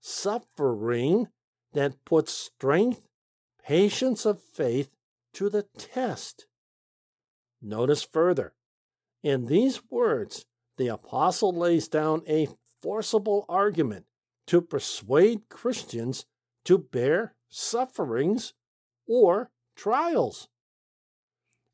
suffering 0.00 1.28
that 1.72 2.04
puts 2.04 2.32
strength, 2.32 3.06
patience 3.64 4.26
of 4.26 4.42
faith 4.42 4.90
to 5.32 5.48
the 5.48 5.62
test. 5.78 6.46
Notice 7.60 8.02
further, 8.02 8.54
in 9.22 9.46
these 9.46 9.80
words, 9.88 10.44
the 10.76 10.88
apostle 10.88 11.52
lays 11.52 11.86
down 11.86 12.22
a 12.26 12.48
forcible 12.80 13.44
argument 13.48 14.06
to 14.48 14.60
persuade 14.60 15.48
Christians 15.48 16.26
to 16.64 16.76
bear 16.76 17.34
sufferings 17.48 18.54
or 19.06 19.50
trials. 19.76 20.48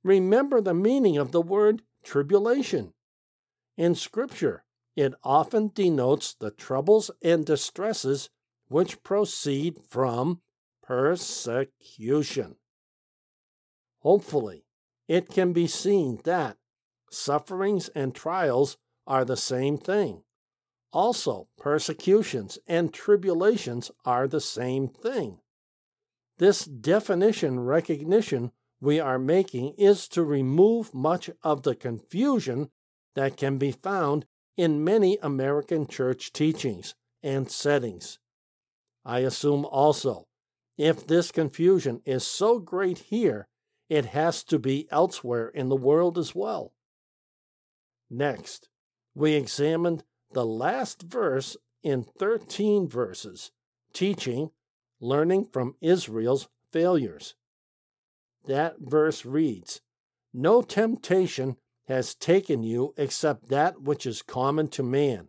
Remember 0.09 0.63
the 0.63 0.73
meaning 0.73 1.19
of 1.19 1.33
the 1.33 1.43
word 1.43 1.83
tribulation. 2.03 2.95
In 3.77 3.95
Scripture, 3.95 4.65
it 4.97 5.13
often 5.23 5.71
denotes 5.75 6.33
the 6.33 6.51
troubles 6.51 7.11
and 7.23 7.45
distresses 7.45 8.31
which 8.69 9.03
proceed 9.03 9.77
from 9.87 10.41
persecution. 10.83 12.57
Hopefully, 13.99 14.65
it 15.09 15.29
can 15.29 15.53
be 15.53 15.67
seen 15.67 16.19
that 16.25 16.57
sufferings 17.11 17.91
and 17.91 18.15
trials 18.15 18.79
are 19.07 19.27
the 19.27 19.37
same 19.37 19.77
thing. 19.77 20.23
Also, 20.91 21.49
persecutions 21.59 22.59
and 22.67 22.95
tribulations 22.95 23.91
are 24.07 24.27
the 24.27 24.41
same 24.41 24.89
thing. 24.89 25.41
This 26.39 26.65
definition 26.65 27.61
recognition 27.61 28.53
we 28.81 29.01
are 29.01 29.19
making 29.19 29.75
is 29.77 30.09
to 30.09 30.23
remove 30.23 30.95
much 30.95 31.31
of 31.43 31.63
the 31.63 31.75
confusion 31.75 32.71
that 33.15 33.37
can 33.37 33.59
be 33.59 33.73
found 33.73 34.25
in 34.57 34.85
many 34.85 35.19
American 35.23 35.87
church 35.87 36.33
teachings 36.33 36.95
and 37.23 37.51
settings. 37.51 38.19
I 39.05 39.21
assume 39.21 39.65
also, 39.65 40.27
if 40.77 41.07
this 41.07 41.33
confusion 41.33 42.03
is 42.05 42.27
so 42.27 42.59
great 42.59 42.99
here, 42.99 43.49
it 43.89 44.07
has 44.07 44.45
to 44.45 44.59
be 44.59 44.87
elsewhere 44.91 45.49
in 45.49 45.69
the 45.69 45.77
world 45.77 46.19
as 46.19 46.35
well. 46.35 46.73
Next, 48.11 48.69
we 49.15 49.35
examined 49.35 50.05
the 50.33 50.47
last 50.47 51.03
verse 51.03 51.57
in 51.83 52.05
13 52.05 52.89
verses, 52.89 53.51
teaching, 53.93 54.51
learning 55.01 55.47
from 55.53 55.75
Israel's 55.81 56.49
failures. 56.73 57.35
That 58.49 58.77
verse 58.81 59.25
reads 59.25 59.81
No 60.35 60.61
temptation 60.61 61.57
has 61.87 62.17
taken 62.17 62.65
you 62.65 62.93
except 62.97 63.49
that 63.49 63.81
which 63.83 64.05
is 64.05 64.23
common 64.23 64.69
to 64.69 64.83
man. 64.83 65.29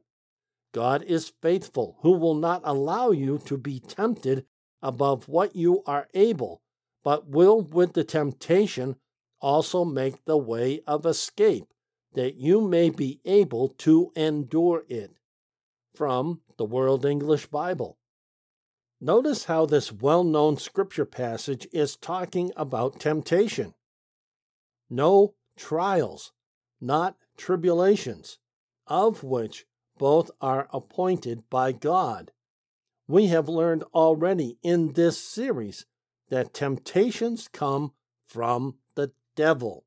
God 0.73 1.03
is 1.03 1.33
faithful, 1.41 1.97
who 2.01 2.13
will 2.13 2.35
not 2.35 2.61
allow 2.63 3.11
you 3.11 3.37
to 3.45 3.57
be 3.57 3.79
tempted 3.79 4.45
above 4.81 5.27
what 5.27 5.55
you 5.55 5.83
are 5.85 6.07
able 6.15 6.63
but 7.03 7.27
will 7.27 7.61
with 7.61 7.93
the 7.93 8.03
temptation 8.03 8.95
also 9.41 9.85
make 9.85 10.25
the 10.25 10.37
way 10.37 10.81
of 10.85 11.05
escape, 11.05 11.65
that 12.13 12.35
you 12.35 12.61
may 12.61 12.89
be 12.89 13.21
able 13.25 13.69
to 13.69 14.11
endure 14.15 14.83
it. 14.89 15.11
From 15.95 16.41
the 16.57 16.65
World 16.65 17.05
English 17.05 17.47
Bible. 17.47 17.97
Notice 19.01 19.45
how 19.45 19.65
this 19.65 19.91
well 19.93 20.23
known 20.25 20.57
scripture 20.57 21.05
passage 21.05 21.67
is 21.71 21.95
talking 21.95 22.51
about 22.57 22.99
temptation. 22.99 23.73
No 24.89 25.35
trials, 25.55 26.33
not 26.81 27.15
tribulations, 27.37 28.39
of 28.87 29.23
which 29.23 29.65
both 29.97 30.31
are 30.41 30.67
appointed 30.73 31.49
by 31.49 31.71
God. 31.71 32.31
We 33.07 33.27
have 33.27 33.47
learned 33.47 33.83
already 33.93 34.57
in 34.63 34.93
this 34.93 35.17
series 35.17 35.85
that 36.29 36.53
temptations 36.53 37.47
come 37.47 37.93
from 38.27 38.75
the 38.95 39.11
devil. 39.35 39.85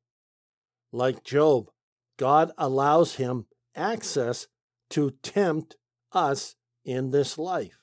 Like 0.91 1.23
Job, 1.23 1.69
God 2.17 2.51
allows 2.57 3.15
him 3.15 3.45
access 3.75 4.47
to 4.89 5.11
tempt 5.21 5.75
us 6.11 6.55
in 6.83 7.11
this 7.11 7.37
life. 7.37 7.82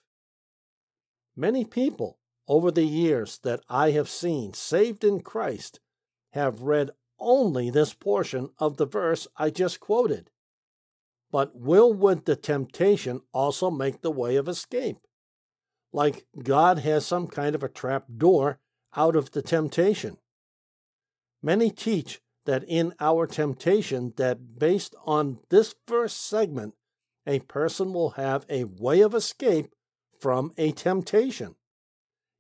Many 1.41 1.65
people 1.65 2.19
over 2.47 2.71
the 2.71 2.85
years 2.85 3.39
that 3.45 3.63
I 3.67 3.93
have 3.93 4.11
seen 4.11 4.53
saved 4.53 5.03
in 5.03 5.21
Christ 5.21 5.81
have 6.35 6.61
read 6.61 6.91
only 7.19 7.71
this 7.71 7.95
portion 7.95 8.51
of 8.59 8.77
the 8.77 8.85
verse 8.85 9.27
I 9.39 9.49
just 9.49 9.81
quoted. 9.81 10.29
But 11.31 11.57
will 11.57 11.95
would 11.95 12.27
the 12.27 12.37
temptation 12.37 13.23
also 13.33 13.71
make 13.71 14.03
the 14.03 14.11
way 14.11 14.37
of 14.37 14.49
escape? 14.49 14.99
Like 15.95 16.27
God 16.43 16.81
has 16.81 17.07
some 17.07 17.27
kind 17.27 17.55
of 17.55 17.63
a 17.63 17.71
trap 17.71 18.05
door 18.15 18.59
out 18.95 19.17
of 19.17 19.31
the 19.31 19.41
temptation. 19.41 20.19
Many 21.43 21.71
teach 21.71 22.21
that 22.45 22.65
in 22.69 22.93
our 23.01 23.27
temptation 23.27 24.13
that 24.19 24.59
based 24.59 24.95
on 25.07 25.39
this 25.49 25.75
first 25.87 26.19
segment 26.19 26.75
a 27.27 27.39
person 27.39 27.95
will 27.95 28.11
have 28.11 28.45
a 28.51 28.65
way 28.65 29.01
of 29.01 29.15
escape 29.15 29.73
from 30.21 30.53
a 30.57 30.73
temptation. 30.73 31.57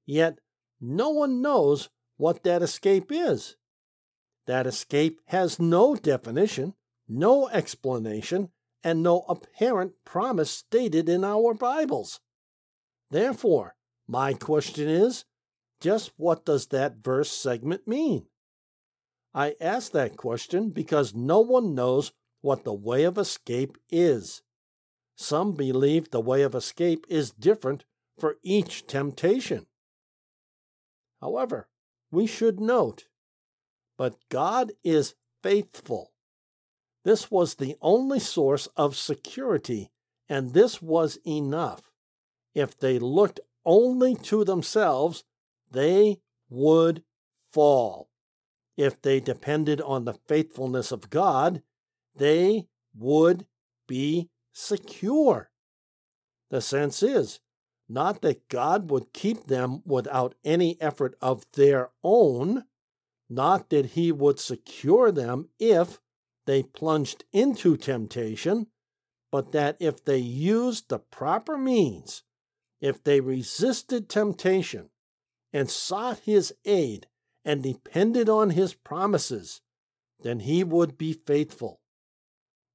Yet 0.06 0.38
no 0.80 1.10
one 1.10 1.40
knows 1.40 1.88
what 2.16 2.42
that 2.44 2.62
escape 2.62 3.10
is. 3.10 3.56
That 4.46 4.66
escape 4.66 5.20
has 5.26 5.58
no 5.58 5.94
definition, 5.94 6.74
no 7.08 7.48
explanation, 7.48 8.50
and 8.82 9.02
no 9.02 9.24
apparent 9.28 9.92
promise 10.04 10.50
stated 10.50 11.08
in 11.08 11.24
our 11.24 11.54
Bibles. 11.54 12.20
Therefore, 13.10 13.74
my 14.08 14.32
question 14.32 14.88
is 14.88 15.24
just 15.80 16.12
what 16.16 16.44
does 16.44 16.68
that 16.68 16.96
verse 17.02 17.30
segment 17.30 17.86
mean? 17.86 18.26
I 19.32 19.54
ask 19.60 19.92
that 19.92 20.16
question 20.16 20.70
because 20.70 21.14
no 21.14 21.40
one 21.40 21.74
knows 21.74 22.12
what 22.40 22.64
the 22.64 22.72
way 22.72 23.04
of 23.04 23.18
escape 23.18 23.78
is. 23.88 24.42
Some 25.20 25.52
believe 25.52 26.10
the 26.10 26.20
way 26.20 26.40
of 26.40 26.54
escape 26.54 27.04
is 27.10 27.30
different 27.30 27.84
for 28.18 28.38
each 28.42 28.86
temptation. 28.86 29.66
However, 31.20 31.68
we 32.10 32.26
should 32.26 32.58
note, 32.58 33.04
but 33.98 34.16
God 34.30 34.72
is 34.82 35.14
faithful. 35.42 36.12
This 37.04 37.30
was 37.30 37.56
the 37.56 37.76
only 37.82 38.18
source 38.18 38.66
of 38.78 38.96
security, 38.96 39.90
and 40.26 40.54
this 40.54 40.80
was 40.80 41.18
enough. 41.26 41.92
If 42.54 42.78
they 42.78 42.98
looked 42.98 43.40
only 43.66 44.14
to 44.14 44.42
themselves, 44.42 45.24
they 45.70 46.22
would 46.48 47.04
fall. 47.52 48.08
If 48.74 49.02
they 49.02 49.20
depended 49.20 49.82
on 49.82 50.06
the 50.06 50.18
faithfulness 50.26 50.90
of 50.90 51.10
God, 51.10 51.62
they 52.16 52.68
would 52.96 53.44
be 53.86 54.30
secure. 54.52 55.50
The 56.50 56.60
sense 56.60 57.02
is 57.02 57.40
not 57.88 58.22
that 58.22 58.48
God 58.48 58.90
would 58.90 59.12
keep 59.12 59.46
them 59.46 59.82
without 59.84 60.36
any 60.44 60.80
effort 60.80 61.16
of 61.20 61.44
their 61.54 61.90
own, 62.04 62.64
not 63.28 63.70
that 63.70 63.86
He 63.86 64.12
would 64.12 64.38
secure 64.38 65.10
them 65.10 65.48
if 65.58 66.00
they 66.46 66.62
plunged 66.62 67.24
into 67.32 67.76
temptation, 67.76 68.68
but 69.32 69.52
that 69.52 69.76
if 69.80 70.04
they 70.04 70.18
used 70.18 70.88
the 70.88 70.98
proper 70.98 71.58
means, 71.58 72.22
if 72.80 73.02
they 73.02 73.20
resisted 73.20 74.08
temptation 74.08 74.90
and 75.52 75.70
sought 75.70 76.20
His 76.20 76.54
aid 76.64 77.06
and 77.44 77.62
depended 77.62 78.28
on 78.28 78.50
His 78.50 78.74
promises, 78.74 79.60
then 80.20 80.40
He 80.40 80.62
would 80.64 80.96
be 80.96 81.12
faithful. 81.12 81.79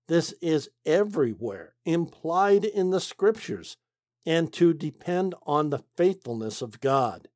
This 0.07 0.33
is 0.41 0.69
everywhere 0.85 1.75
implied 1.85 2.63
in 2.65 2.91
the 2.91 2.99
scriptures, 2.99 3.77
and 4.25 4.51
to 4.53 4.73
depend 4.73 5.35
on 5.43 5.69
the 5.69 5.83
faithfulness 5.95 6.61
of 6.61 6.79
God. 6.79 7.27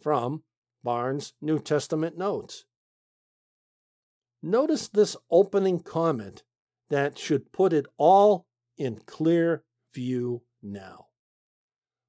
From 0.00 0.42
Barnes' 0.82 1.34
New 1.40 1.58
Testament 1.58 2.16
Notes. 2.16 2.64
Notice 4.42 4.88
this 4.88 5.16
opening 5.30 5.80
comment 5.80 6.44
that 6.88 7.18
should 7.18 7.52
put 7.52 7.72
it 7.72 7.86
all 7.96 8.46
in 8.76 9.00
clear 9.06 9.64
view 9.92 10.42
now. 10.62 11.06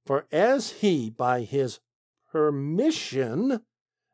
For 0.06 0.28
as 0.32 0.72
he, 0.72 1.10
by 1.10 1.42
his 1.42 1.80
permission, 2.32 3.62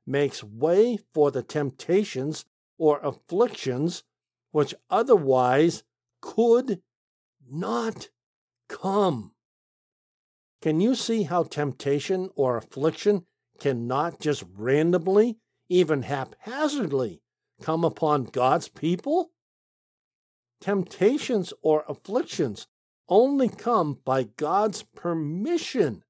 makes 0.07 0.43
way 0.43 0.97
for 1.13 1.31
the 1.31 1.43
temptations 1.43 2.45
or 2.77 2.99
afflictions 3.03 4.03
which 4.55 4.73
otherwise 4.89 5.83
could 6.21 6.79
not 7.45 8.07
come. 8.69 9.33
Can 10.61 10.79
you 10.79 10.95
see 10.95 11.23
how 11.23 11.43
temptation 11.43 12.29
or 12.37 12.55
affliction 12.55 13.25
cannot 13.59 14.21
just 14.21 14.45
randomly, 14.55 15.39
even 15.67 16.03
haphazardly, 16.03 17.21
come 17.61 17.83
upon 17.83 18.23
God's 18.23 18.69
people? 18.69 19.31
Temptations 20.61 21.51
or 21.61 21.83
afflictions 21.89 22.65
only 23.09 23.49
come 23.49 23.99
by 24.05 24.23
God's 24.23 24.83
permission. 24.83 26.01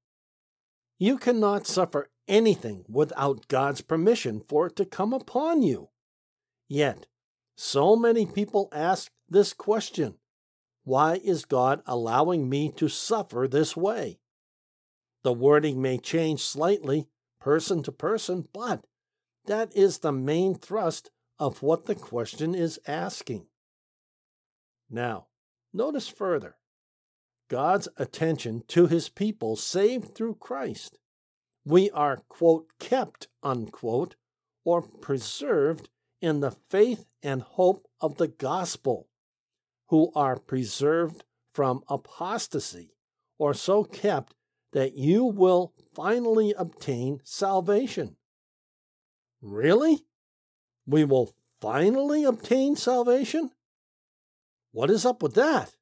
You 1.00 1.18
cannot 1.18 1.66
suffer 1.66 2.10
anything 2.28 2.84
without 2.88 3.48
God's 3.48 3.80
permission 3.80 4.40
for 4.48 4.68
it 4.68 4.76
to 4.76 4.84
come 4.84 5.12
upon 5.12 5.62
you. 5.62 5.88
Yet, 6.68 7.08
so 7.56 7.96
many 7.96 8.26
people 8.26 8.68
ask 8.70 9.10
this 9.28 9.52
question 9.54 10.16
Why 10.84 11.20
is 11.24 11.46
God 11.46 11.82
allowing 11.86 12.48
me 12.48 12.70
to 12.76 12.88
suffer 12.88 13.48
this 13.48 13.76
way? 13.76 14.18
The 15.24 15.32
wording 15.32 15.80
may 15.82 15.98
change 15.98 16.42
slightly, 16.42 17.08
person 17.40 17.82
to 17.84 17.92
person, 17.92 18.46
but 18.52 18.86
that 19.46 19.74
is 19.74 19.98
the 19.98 20.12
main 20.12 20.54
thrust 20.54 21.10
of 21.38 21.62
what 21.62 21.86
the 21.86 21.94
question 21.94 22.54
is 22.54 22.78
asking. 22.86 23.46
Now, 24.90 25.26
notice 25.72 26.08
further 26.08 26.56
God's 27.48 27.88
attention 27.96 28.62
to 28.68 28.86
his 28.86 29.08
people 29.08 29.56
saved 29.56 30.14
through 30.14 30.36
Christ. 30.36 30.98
We 31.64 31.90
are, 31.90 32.22
quote, 32.28 32.66
kept, 32.78 33.28
unquote, 33.42 34.14
or 34.64 34.82
preserved 34.82 35.88
in 36.20 36.40
the 36.40 36.50
faith 36.50 37.06
and 37.22 37.42
hope 37.42 37.86
of 38.00 38.16
the 38.16 38.28
gospel, 38.28 39.08
who 39.88 40.10
are 40.14 40.38
preserved 40.38 41.24
from 41.52 41.82
apostasy, 41.88 42.94
or 43.38 43.54
so 43.54 43.84
kept 43.84 44.34
that 44.72 44.94
you 44.94 45.24
will 45.24 45.72
finally 45.94 46.54
obtain 46.56 47.20
salvation. 47.24 48.16
Really? 49.40 50.04
We 50.86 51.04
will 51.04 51.34
finally 51.60 52.24
obtain 52.24 52.76
salvation? 52.76 53.50
What 54.72 54.90
is 54.90 55.06
up 55.06 55.22
with 55.22 55.34
that? 55.34 55.76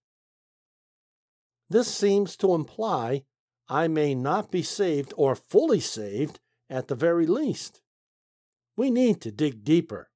This 1.68 1.92
seems 1.92 2.36
to 2.36 2.54
imply 2.54 3.24
I 3.68 3.88
may 3.88 4.14
not 4.14 4.50
be 4.50 4.62
saved 4.62 5.14
or 5.16 5.34
fully 5.34 5.80
saved 5.80 6.38
at 6.68 6.88
the 6.88 6.94
very 6.94 7.26
least. 7.26 7.80
We 8.76 8.90
need 8.90 9.20
to 9.22 9.32
dig 9.32 9.64
deeper. 9.64 10.10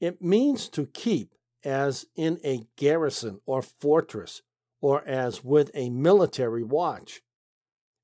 It 0.00 0.22
means 0.22 0.68
to 0.70 0.86
keep, 0.86 1.34
as 1.62 2.06
in 2.16 2.40
a 2.42 2.66
garrison 2.76 3.40
or 3.44 3.62
fortress, 3.62 4.42
or 4.80 5.06
as 5.06 5.44
with 5.44 5.70
a 5.74 5.90
military 5.90 6.64
watch. 6.64 7.22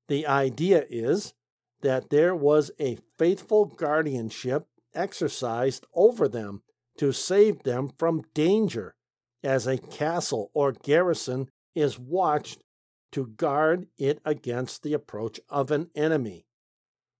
The 0.07 0.27
idea 0.27 0.85
is 0.89 1.33
that 1.81 2.09
there 2.09 2.35
was 2.35 2.71
a 2.79 2.99
faithful 3.17 3.65
guardianship 3.65 4.67
exercised 4.93 5.85
over 5.93 6.27
them 6.27 6.61
to 6.97 7.11
save 7.11 7.63
them 7.63 7.89
from 7.97 8.23
danger, 8.33 8.95
as 9.43 9.67
a 9.67 9.77
castle 9.77 10.51
or 10.53 10.71
garrison 10.71 11.49
is 11.75 11.99
watched 11.99 12.63
to 13.11 13.27
guard 13.27 13.87
it 13.97 14.19
against 14.25 14.83
the 14.83 14.93
approach 14.93 15.39
of 15.49 15.71
an 15.71 15.89
enemy. 15.95 16.45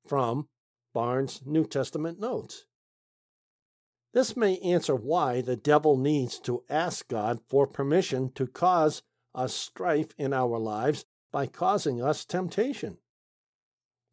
From 0.07 0.49
Barnes' 0.93 1.41
New 1.45 1.65
Testament 1.65 2.19
Notes. 2.19 2.65
This 4.13 4.35
may 4.35 4.57
answer 4.59 4.95
why 4.95 5.41
the 5.41 5.55
devil 5.55 5.97
needs 5.97 6.39
to 6.39 6.63
ask 6.69 7.07
God 7.07 7.39
for 7.47 7.67
permission 7.67 8.31
to 8.33 8.47
cause 8.47 9.03
us 9.35 9.53
strife 9.53 10.13
in 10.17 10.33
our 10.33 10.57
lives 10.57 11.05
by 11.31 11.45
causing 11.45 12.01
us 12.01 12.25
temptation. 12.25 12.97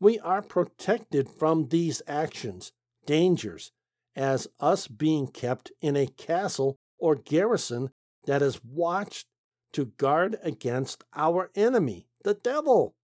We 0.00 0.18
are 0.18 0.42
protected 0.42 1.30
from 1.30 1.68
these 1.68 2.02
actions, 2.06 2.72
dangers, 3.06 3.72
as 4.16 4.48
us 4.60 4.88
being 4.88 5.28
kept 5.28 5.72
in 5.80 5.96
a 5.96 6.06
castle 6.06 6.78
or 6.98 7.14
garrison 7.14 7.90
that 8.26 8.42
is 8.42 8.62
watched 8.64 9.26
to 9.72 9.86
guard 9.86 10.38
against 10.42 11.04
our 11.14 11.50
enemy, 11.54 12.08
the 12.22 12.34
devil. 12.34 12.94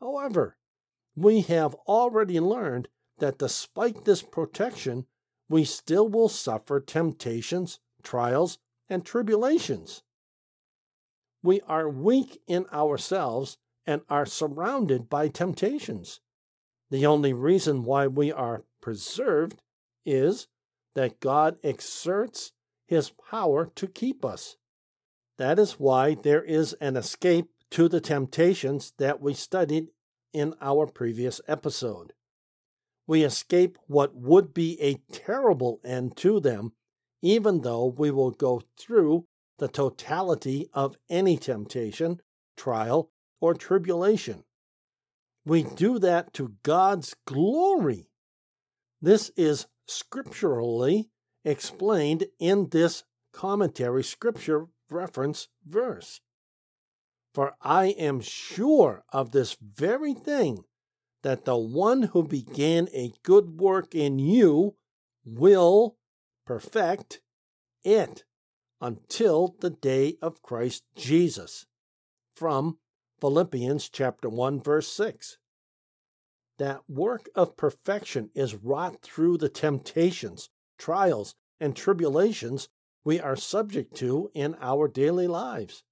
However, 0.00 0.56
we 1.16 1.40
have 1.42 1.74
already 1.86 2.40
learned 2.40 2.88
that 3.18 3.38
despite 3.38 4.04
this 4.04 4.22
protection, 4.22 5.06
we 5.48 5.64
still 5.64 6.08
will 6.08 6.28
suffer 6.28 6.80
temptations, 6.80 7.80
trials, 8.02 8.58
and 8.88 9.04
tribulations. 9.04 10.02
We 11.42 11.60
are 11.62 11.88
weak 11.88 12.40
in 12.46 12.66
ourselves 12.72 13.58
and 13.86 14.02
are 14.10 14.26
surrounded 14.26 15.08
by 15.08 15.28
temptations. 15.28 16.20
The 16.90 17.06
only 17.06 17.32
reason 17.32 17.84
why 17.84 18.06
we 18.06 18.32
are 18.32 18.64
preserved 18.80 19.62
is 20.04 20.48
that 20.94 21.20
God 21.20 21.58
exerts 21.62 22.52
his 22.86 23.10
power 23.30 23.70
to 23.76 23.86
keep 23.86 24.24
us. 24.24 24.56
That 25.36 25.58
is 25.58 25.72
why 25.72 26.14
there 26.14 26.42
is 26.42 26.72
an 26.74 26.96
escape 26.96 27.50
to 27.70 27.88
the 27.88 28.00
temptations 28.00 28.92
that 28.98 29.20
we 29.20 29.34
studied 29.34 29.88
in 30.32 30.54
our 30.60 30.86
previous 30.86 31.40
episode. 31.46 32.12
We 33.08 33.24
escape 33.24 33.78
what 33.86 34.14
would 34.14 34.52
be 34.52 34.80
a 34.82 35.00
terrible 35.10 35.80
end 35.82 36.16
to 36.18 36.40
them, 36.40 36.74
even 37.22 37.62
though 37.62 37.86
we 37.86 38.10
will 38.10 38.30
go 38.30 38.62
through 38.78 39.24
the 39.58 39.66
totality 39.66 40.68
of 40.74 40.98
any 41.08 41.38
temptation, 41.38 42.20
trial, 42.54 43.10
or 43.40 43.54
tribulation. 43.54 44.44
We 45.46 45.62
do 45.62 45.98
that 46.00 46.34
to 46.34 46.56
God's 46.62 47.16
glory. 47.26 48.10
This 49.00 49.30
is 49.36 49.66
scripturally 49.86 51.08
explained 51.46 52.26
in 52.38 52.68
this 52.68 53.04
commentary 53.32 54.04
scripture 54.04 54.66
reference 54.90 55.48
verse. 55.66 56.20
For 57.32 57.54
I 57.62 57.86
am 57.86 58.20
sure 58.20 59.04
of 59.12 59.30
this 59.30 59.56
very 59.60 60.12
thing, 60.12 60.64
that 61.22 61.44
the 61.44 61.56
one 61.56 62.04
who 62.04 62.22
began 62.22 62.88
a 62.92 63.12
good 63.22 63.60
work 63.60 63.94
in 63.94 64.18
you 64.18 64.76
will 65.24 65.96
perfect 66.46 67.20
it 67.84 68.24
until 68.80 69.56
the 69.60 69.70
day 69.70 70.16
of 70.22 70.42
Christ 70.42 70.84
Jesus. 70.94 71.66
From 72.34 72.78
Philippians 73.20 73.88
chapter 73.88 74.28
1 74.28 74.62
verse 74.62 74.90
6. 74.92 75.38
That 76.58 76.82
work 76.88 77.28
of 77.34 77.56
perfection 77.56 78.30
is 78.34 78.54
wrought 78.54 79.02
through 79.02 79.38
the 79.38 79.48
temptations, 79.48 80.50
trials, 80.78 81.34
and 81.60 81.74
tribulations 81.74 82.68
we 83.04 83.20
are 83.20 83.36
subject 83.36 83.94
to 83.96 84.30
in 84.34 84.56
our 84.60 84.88
daily 84.88 85.26
lives. 85.26 85.82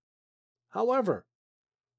However, 0.70 1.24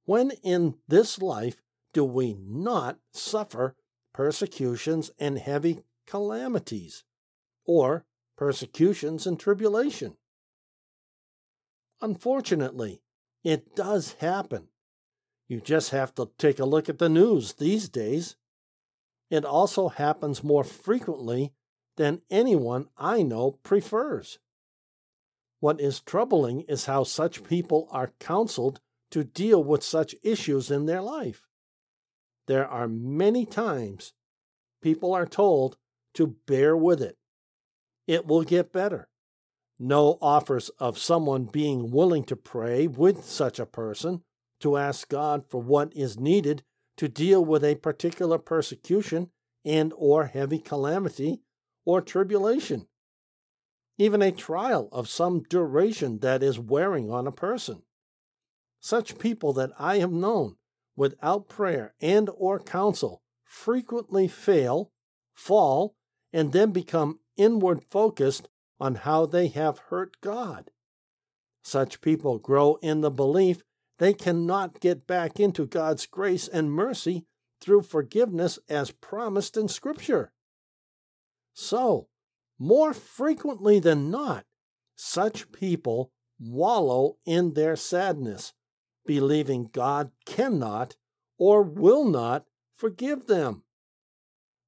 when 0.06 0.32
in 0.44 0.76
this 0.88 1.22
life 1.22 1.62
do 1.98 2.04
we 2.04 2.38
not 2.40 3.00
suffer 3.12 3.76
persecutions 4.14 5.10
and 5.18 5.40
heavy 5.40 5.80
calamities, 6.06 7.04
or 7.66 8.06
persecutions 8.38 9.26
and 9.26 9.40
tribulation? 9.40 10.16
Unfortunately, 12.00 13.02
it 13.44 13.76
does 13.76 14.14
happen. 14.20 14.68
You 15.48 15.60
just 15.60 15.90
have 15.90 16.14
to 16.14 16.30
take 16.38 16.60
a 16.60 16.66
look 16.66 16.88
at 16.88 17.00
the 17.00 17.10
news 17.10 17.54
these 17.54 17.90
days. 17.90 18.36
It 19.32 19.44
also 19.44 19.88
happens 19.88 20.44
more 20.44 20.64
frequently 20.64 21.52
than 21.96 22.22
anyone 22.30 22.90
I 22.96 23.24
know 23.24 23.54
prefers. 23.64 24.38
What 25.62 25.82
is 25.82 26.00
troubling 26.00 26.62
is 26.70 26.86
how 26.86 27.06
such 27.06 27.44
people 27.44 27.88
are 27.90 28.14
counseled 28.20 28.82
to 29.10 29.24
deal 29.24 29.64
with 29.64 29.84
such 29.84 30.14
issues 30.22 30.70
in 30.70 30.86
their 30.86 31.02
life. 31.02 31.47
There 32.48 32.68
are 32.68 32.88
many 32.88 33.46
times 33.46 34.14
people 34.82 35.14
are 35.14 35.26
told 35.26 35.78
to 36.14 36.36
bear 36.48 36.76
with 36.76 37.02
it. 37.02 37.18
It 38.08 38.26
will 38.26 38.44
get 38.44 38.72
better. 38.72 39.10
No 39.78 40.18
offers 40.22 40.70
of 40.80 40.98
someone 40.98 41.46
being 41.46 41.92
willing 41.92 42.24
to 42.26 42.36
pray 42.36 42.88
with 42.88 43.26
such 43.26 43.60
a 43.60 43.66
person 43.66 44.24
to 44.62 44.78
ask 44.78 45.08
God 45.10 45.44
for 45.50 45.62
what 45.62 45.96
is 45.96 46.20
needed 46.20 46.64
to 46.96 47.08
deal 47.08 47.46
with 47.46 47.64
a 47.64 47.76
particular 47.76 48.40
persecution 48.40 49.30
and 49.64 49.94
or 49.96 50.26
heavy 50.26 50.58
calamity 50.58 51.42
or 51.86 52.02
tribulation. 52.02 52.88
Even 54.00 54.22
a 54.22 54.32
trial 54.32 54.90
of 54.92 55.10
some 55.10 55.44
duration 55.44 56.20
that 56.20 56.42
is 56.42 56.58
wearing 56.58 57.12
on 57.12 57.28
a 57.28 57.32
person. 57.32 57.84
Such 58.80 59.20
people 59.20 59.54
that 59.54 59.72
I 59.78 59.98
have 59.98 60.12
known 60.12 60.56
without 60.98 61.48
prayer 61.48 61.94
and 62.02 62.30
or 62.36 62.60
counsel 62.60 63.22
frequently 63.46 64.28
fail, 64.28 64.92
fall, 65.34 65.96
and 66.34 66.52
then 66.52 66.72
become 66.72 67.20
inward 67.38 67.82
focused 67.90 68.50
on 68.80 68.96
how 68.96 69.26
they 69.26 69.48
have 69.48 69.80
hurt 69.90 70.20
God. 70.20 70.72
Such 71.64 72.02
people 72.02 72.40
grow 72.40 72.76
in 72.82 73.02
the 73.02 73.12
belief 73.12 73.64
they 74.00 74.14
cannot 74.14 74.80
get 74.80 75.08
back 75.08 75.40
into 75.40 75.66
God's 75.66 76.06
grace 76.06 76.48
and 76.48 76.72
mercy 76.72 77.26
through 77.60 77.82
forgiveness 77.82 78.60
as 78.70 78.92
promised 78.92 79.58
in 79.58 79.68
Scripture. 79.68 80.32
So, 81.54 82.08
more 82.60 82.94
frequently 82.94 83.80
than 83.80 84.12
not, 84.12 84.46
such 84.96 85.52
people 85.52 86.12
wallow 86.40 87.18
in 87.26 87.54
their 87.54 87.76
sadness, 87.76 88.54
believing 89.08 89.70
God 89.74 90.12
cannot 90.26 90.96
or 91.40 91.64
will 91.64 92.06
not 92.06 92.46
forgive 92.76 93.26
them. 93.26 93.64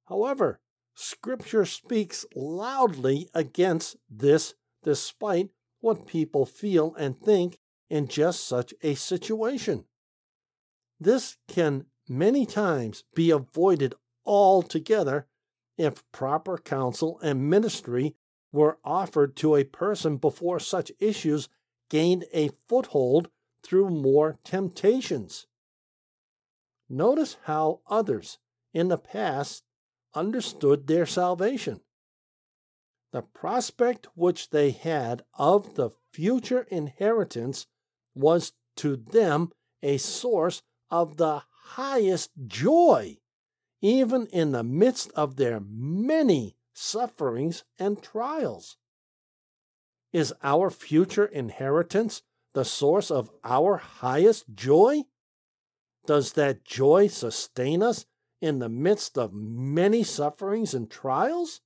However, 0.06 0.60
Scripture 0.94 1.64
speaks 1.64 2.26
loudly 2.34 3.30
against 3.32 3.96
this 4.10 4.54
despite 4.82 5.50
what 5.80 6.06
people 6.06 6.44
feel 6.44 6.94
and 6.96 7.18
think 7.20 7.58
in 7.88 8.08
just 8.08 8.46
such 8.46 8.74
a 8.82 8.94
situation. 8.94 9.84
This 10.98 11.38
can 11.48 11.86
many 12.08 12.44
times 12.44 13.04
be 13.14 13.30
avoided 13.30 13.94
altogether 14.26 15.26
if 15.78 16.04
proper 16.12 16.58
counsel 16.58 17.18
and 17.22 17.48
ministry 17.48 18.14
were 18.52 18.78
offered 18.84 19.36
to 19.36 19.56
a 19.56 19.64
person 19.64 20.16
before 20.16 20.60
such 20.60 20.92
issues 20.98 21.48
gained 21.88 22.24
a 22.32 22.50
foothold 22.68 23.28
through 23.62 23.90
more 23.90 24.38
temptations. 24.44 25.46
Notice 26.88 27.36
how 27.44 27.80
others 27.86 28.38
in 28.72 28.88
the 28.88 28.98
past 28.98 29.64
understood 30.14 30.86
their 30.86 31.06
salvation. 31.06 31.80
The 33.12 33.22
prospect 33.22 34.08
which 34.14 34.50
they 34.50 34.70
had 34.70 35.22
of 35.34 35.74
the 35.74 35.90
future 36.12 36.66
inheritance 36.70 37.66
was 38.14 38.52
to 38.76 38.96
them 38.96 39.50
a 39.82 39.98
source 39.98 40.62
of 40.90 41.16
the 41.16 41.42
highest 41.74 42.30
joy, 42.46 43.18
even 43.80 44.26
in 44.26 44.52
the 44.52 44.64
midst 44.64 45.10
of 45.12 45.36
their 45.36 45.60
many 45.60 46.56
sufferings 46.72 47.64
and 47.78 48.02
trials. 48.02 48.76
Is 50.12 50.32
our 50.42 50.70
future 50.70 51.26
inheritance 51.26 52.22
the 52.54 52.64
source 52.64 53.10
of 53.10 53.30
our 53.44 53.76
highest 53.76 54.46
joy? 54.54 55.02
Does 56.06 56.32
that 56.32 56.64
joy 56.64 57.08
sustain 57.08 57.82
us 57.82 58.06
in 58.40 58.58
the 58.58 58.68
midst 58.68 59.18
of 59.18 59.32
many 59.32 60.02
sufferings 60.02 60.74
and 60.74 60.90
trials? 60.90 61.60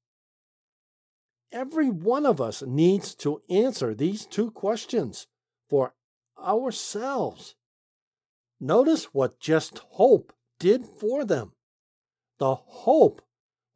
Every 1.52 1.88
one 1.88 2.26
of 2.26 2.40
us 2.40 2.62
needs 2.62 3.14
to 3.16 3.40
answer 3.48 3.94
these 3.94 4.26
two 4.26 4.50
questions 4.50 5.28
for 5.68 5.94
ourselves. 6.38 7.54
Notice 8.60 9.14
what 9.14 9.38
just 9.38 9.78
hope 9.90 10.32
did 10.58 10.84
for 10.84 11.24
them. 11.24 11.52
The 12.38 12.56
hope 12.56 13.22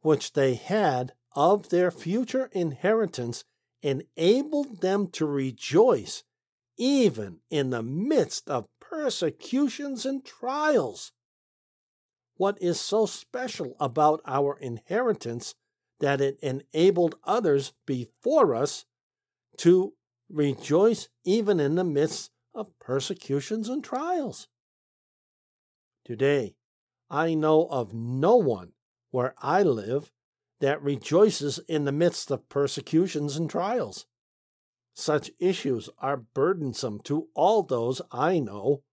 which 0.01 0.33
they 0.33 0.55
had 0.55 1.13
of 1.35 1.69
their 1.69 1.91
future 1.91 2.49
inheritance 2.51 3.45
enabled 3.81 4.81
them 4.81 5.07
to 5.11 5.25
rejoice 5.25 6.23
even 6.79 7.41
in 7.51 7.69
the 7.69 7.83
midst 7.83 8.49
of 8.49 8.65
persecutions 8.79 10.05
and 10.05 10.25
trials. 10.25 11.11
What 12.37 12.57
is 12.61 12.79
so 12.79 13.05
special 13.05 13.75
about 13.79 14.21
our 14.25 14.57
inheritance 14.57 15.53
that 15.99 16.21
it 16.21 16.39
enabled 16.41 17.15
others 17.25 17.73
before 17.85 18.55
us 18.55 18.85
to 19.57 19.93
rejoice 20.29 21.09
even 21.25 21.59
in 21.59 21.75
the 21.75 21.83
midst 21.83 22.31
of 22.55 22.67
persecutions 22.79 23.67
and 23.67 23.83
trials. 23.83 24.47
Today, 26.05 26.55
I 27.09 27.33
know 27.33 27.67
of 27.67 27.93
no 27.93 28.37
one 28.37 28.71
where 29.11 29.33
I 29.39 29.63
live 29.63 30.11
that 30.61 30.81
rejoices 30.81 31.59
in 31.67 31.85
the 31.85 31.91
midst 31.91 32.31
of 32.31 32.47
persecutions 32.49 33.35
and 33.35 33.49
trials. 33.49 34.05
Such 34.99 35.31
issues 35.39 35.89
are 35.99 36.17
burdensome 36.17 36.99
to 37.05 37.29
all 37.33 37.63
those 37.63 38.01
I 38.11 38.39
know. 38.39 38.83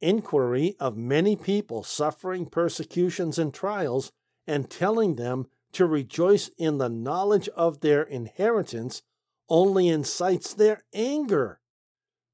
Inquiry 0.00 0.76
of 0.78 0.96
many 0.96 1.34
people 1.34 1.82
suffering 1.82 2.46
persecutions 2.46 3.36
and 3.36 3.52
trials 3.52 4.12
and 4.46 4.70
telling 4.70 5.16
them 5.16 5.48
to 5.72 5.86
rejoice 5.86 6.50
in 6.56 6.78
the 6.78 6.88
knowledge 6.88 7.48
of 7.48 7.80
their 7.80 8.04
inheritance 8.04 9.02
only 9.48 9.88
incites 9.88 10.54
their 10.54 10.84
anger. 10.94 11.58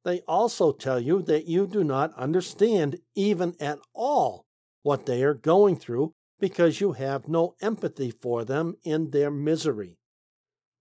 They 0.05 0.21
also 0.29 0.71
tell 0.71 1.01
you 1.01 1.23
that 1.23 1.47
you 1.47 1.67
do 1.67 1.83
not 1.83 2.13
understand 2.19 3.01
even 3.15 3.55
at 3.59 3.79
all 3.95 4.45
what 4.83 5.07
they 5.07 5.23
are 5.23 5.33
going 5.33 5.77
through 5.77 6.13
because 6.39 6.83
you 6.83 6.93
have 6.93 7.29
no 7.29 7.55
empathy 7.63 8.11
for 8.11 8.45
them 8.45 8.77
in 8.83 9.11
their 9.11 9.31
misery. 9.31 9.97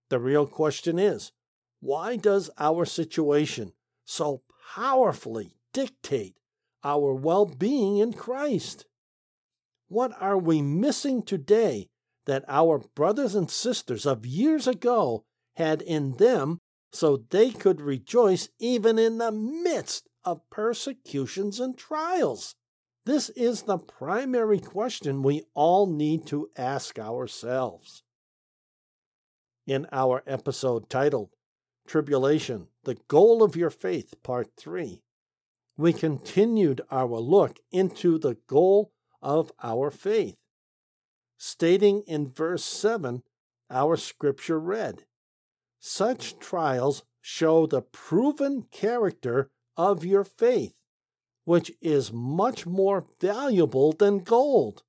The 0.09 0.19
real 0.19 0.45
question 0.45 0.99
is 0.99 1.31
why 1.79 2.17
does 2.17 2.49
our 2.57 2.85
situation 2.85 3.73
so 4.05 4.41
powerfully 4.75 5.53
dictate 5.73 6.35
our 6.83 7.13
well 7.13 7.45
being 7.45 7.97
in 7.97 8.13
Christ? 8.13 8.85
What 9.87 10.11
are 10.19 10.37
we 10.37 10.61
missing 10.61 11.23
today 11.23 11.89
that 12.25 12.45
our 12.47 12.79
brothers 12.95 13.33
and 13.33 13.49
sisters 13.49 14.05
of 14.05 14.25
years 14.25 14.67
ago 14.67 15.23
had 15.55 15.81
in 15.81 16.17
them 16.17 16.59
so 16.91 17.23
they 17.29 17.51
could 17.51 17.81
rejoice 17.81 18.49
even 18.59 18.99
in 18.99 19.17
the 19.17 19.31
midst 19.31 20.07
of 20.23 20.47
persecutions 20.49 21.59
and 21.59 21.77
trials? 21.77 22.55
This 23.05 23.29
is 23.29 23.63
the 23.63 23.77
primary 23.77 24.59
question 24.59 25.23
we 25.23 25.43
all 25.55 25.87
need 25.87 26.27
to 26.27 26.49
ask 26.55 26.99
ourselves. 26.99 28.03
In 29.65 29.87
our 29.91 30.23
episode 30.27 30.89
titled 30.89 31.29
Tribulation, 31.89 32.67
the 32.83 32.97
Goal 33.07 33.41
of 33.41 33.55
Your 33.55 33.71
Faith, 33.71 34.13
Part 34.21 34.51
3, 34.55 35.01
we 35.75 35.91
continued 35.91 36.81
our 36.91 37.17
look 37.19 37.59
into 37.71 38.19
the 38.19 38.37
goal 38.45 38.91
of 39.23 39.51
our 39.63 39.89
faith. 39.89 40.35
Stating 41.39 42.03
in 42.05 42.29
verse 42.29 42.63
7, 42.63 43.23
our 43.71 43.97
scripture 43.97 44.59
read 44.59 45.05
Such 45.79 46.37
trials 46.37 47.03
show 47.21 47.65
the 47.65 47.81
proven 47.81 48.67
character 48.69 49.49
of 49.75 50.05
your 50.05 50.23
faith, 50.23 50.75
which 51.45 51.71
is 51.81 52.13
much 52.13 52.67
more 52.67 53.07
valuable 53.19 53.93
than 53.93 54.19
gold, 54.19 54.83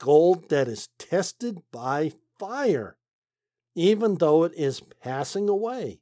gold 0.00 0.48
that 0.48 0.66
is 0.66 0.88
tested 0.98 1.58
by 1.70 2.10
fire, 2.40 2.96
even 3.76 4.16
though 4.16 4.42
it 4.42 4.52
is 4.56 4.82
passing 5.00 5.48
away, 5.48 6.00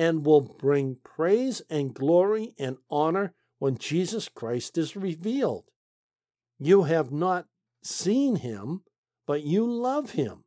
and 0.00 0.24
will 0.24 0.40
bring 0.40 0.96
praise 1.04 1.60
and 1.68 1.92
glory 1.92 2.54
and 2.58 2.78
honor 2.90 3.34
when 3.58 3.76
Jesus 3.76 4.30
Christ 4.30 4.78
is 4.78 4.96
revealed. 4.96 5.64
You 6.58 6.84
have 6.84 7.12
not 7.12 7.44
seen 7.84 8.36
him, 8.36 8.80
but 9.26 9.42
you 9.42 9.70
love 9.70 10.12
him. 10.12 10.44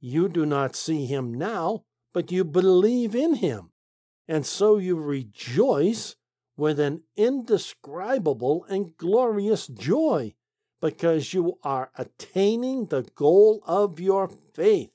You 0.00 0.28
do 0.28 0.44
not 0.44 0.74
see 0.74 1.06
him 1.06 1.32
now, 1.32 1.84
but 2.12 2.32
you 2.32 2.42
believe 2.42 3.14
in 3.14 3.36
him. 3.36 3.70
And 4.26 4.44
so 4.44 4.78
you 4.78 4.96
rejoice 4.96 6.16
with 6.56 6.80
an 6.80 7.02
indescribable 7.16 8.64
and 8.68 8.96
glorious 8.96 9.68
joy 9.68 10.34
because 10.80 11.32
you 11.32 11.56
are 11.62 11.92
attaining 11.96 12.86
the 12.86 13.02
goal 13.14 13.62
of 13.64 14.00
your 14.00 14.28
faith, 14.54 14.90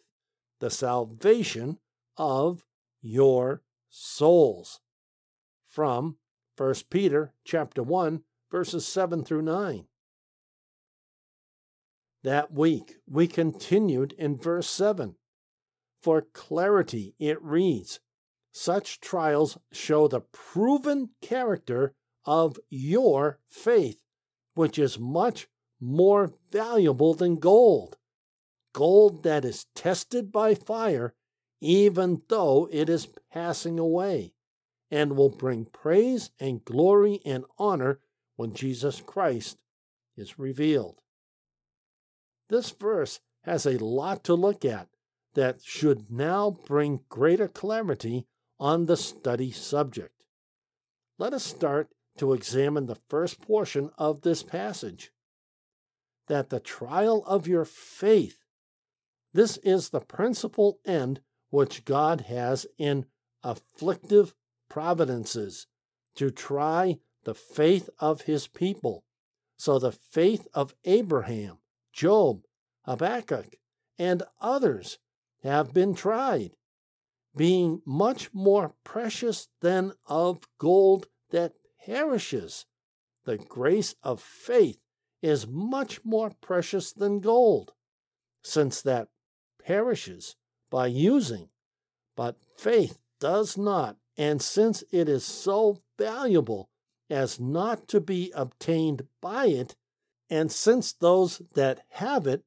the 0.60 0.69
salvation 0.69 1.78
of 2.17 2.65
your 3.02 3.62
souls. 3.97 4.79
From 5.67 6.17
1 6.57 6.73
Peter 6.89 7.33
chapter 7.43 7.83
1 7.83 8.21
verses 8.51 8.88
7 8.88 9.23
through 9.23 9.41
9. 9.41 9.86
That 12.23 12.51
week, 12.51 12.95
we 13.07 13.27
continued 13.27 14.13
in 14.17 14.38
verse 14.38 14.69
7. 14.69 15.15
For 16.01 16.21
clarity, 16.21 17.15
it 17.19 17.41
reads 17.41 17.99
Such 18.51 18.99
trials 18.99 19.57
show 19.71 20.07
the 20.07 20.21
proven 20.21 21.10
character 21.21 21.93
of 22.25 22.60
your 22.69 23.39
faith, 23.47 24.01
which 24.55 24.77
is 24.79 24.99
much 24.99 25.47
more 25.79 26.33
valuable 26.51 27.13
than 27.13 27.38
gold. 27.38 27.97
Gold 28.73 29.23
that 29.23 29.45
is 29.45 29.67
tested 29.75 30.31
by 30.31 30.55
fire, 30.55 31.13
even 31.60 32.22
though 32.28 32.67
it 32.72 32.89
is 32.89 33.08
passing 33.32 33.80
away, 33.80 34.34
and 34.89 35.15
will 35.15 35.30
bring 35.30 35.65
praise 35.65 36.32
and 36.39 36.63
glory 36.63 37.20
and 37.26 37.43
honor 37.58 38.00
when 38.36 38.54
Jesus 38.54 39.02
Christ 39.02 39.58
is 40.15 40.39
revealed. 40.39 41.02
This 42.50 42.70
verse 42.72 43.20
has 43.43 43.65
a 43.65 43.84
lot 43.84 44.24
to 44.26 44.34
look 44.34 44.63
at 44.63 44.88
that 45.34 45.62
should 45.63 46.10
now 46.10 46.58
bring 46.65 47.02
greater 47.10 47.48
clarity 47.48 48.26
on 48.60 48.86
the 48.86 48.98
study 48.98 49.52
subject. 49.52 50.24
Let 51.17 51.34
us 51.34 51.43
start 51.43 51.89
to 52.17 52.34
examine 52.34 52.86
the 52.86 52.98
first 53.10 53.41
portion 53.41 53.91
of 53.98 54.22
this 54.22 54.43
passage. 54.43 55.12
That 56.28 56.50
the 56.50 56.60
trial 56.60 57.24
of 57.26 57.48
your 57.48 57.65
faith, 57.65 58.39
this 59.34 59.58
is 59.58 59.89
the 59.89 60.00
principal 60.00 60.80
end 60.86 61.22
which 61.49 61.86
God 61.86 62.21
has 62.21 62.65
in 62.77 63.05
afflictive 63.43 64.33
providences 64.69 65.67
to 66.15 66.29
try 66.29 66.99
the 67.23 67.33
faith 67.33 67.89
of 67.99 68.21
his 68.21 68.47
people. 68.47 69.03
So 69.57 69.79
the 69.79 69.91
faith 69.91 70.47
of 70.53 70.75
Abraham, 70.86 71.60
Job, 71.93 72.43
Habakkuk, 72.86 73.55
and 73.97 74.23
others 74.39 74.99
have 75.43 75.73
been 75.73 75.95
tried, 75.95 76.51
being 77.36 77.81
much 77.86 78.33
more 78.33 78.73
precious 78.83 79.47
than 79.62 79.93
of 80.07 80.47
gold 80.57 81.07
that 81.31 81.53
perishes. 81.86 82.65
The 83.25 83.38
grace 83.38 83.95
of 84.03 84.21
faith 84.21 84.79
is 85.21 85.47
much 85.47 86.03
more 86.05 86.31
precious 86.41 86.93
than 86.93 87.19
gold, 87.19 87.73
since 88.43 88.81
that 88.83 89.10
perishes 89.63 90.36
by 90.69 90.88
using, 90.88 91.49
but 92.15 92.38
faith 92.58 92.99
does 93.19 93.58
not, 93.58 93.97
and 94.17 94.41
since 94.41 94.84
it 94.91 95.08
is 95.08 95.23
so 95.23 95.82
valuable 95.97 96.69
as 97.10 97.39
not 97.39 97.88
to 97.88 98.01
be 98.01 98.32
obtained 98.36 99.08
by 99.21 99.47
it, 99.47 99.75
and 100.30 100.51
since 100.51 100.91
those 100.93 101.41
that 101.53 101.84
have 101.89 102.27
it, 102.27 102.43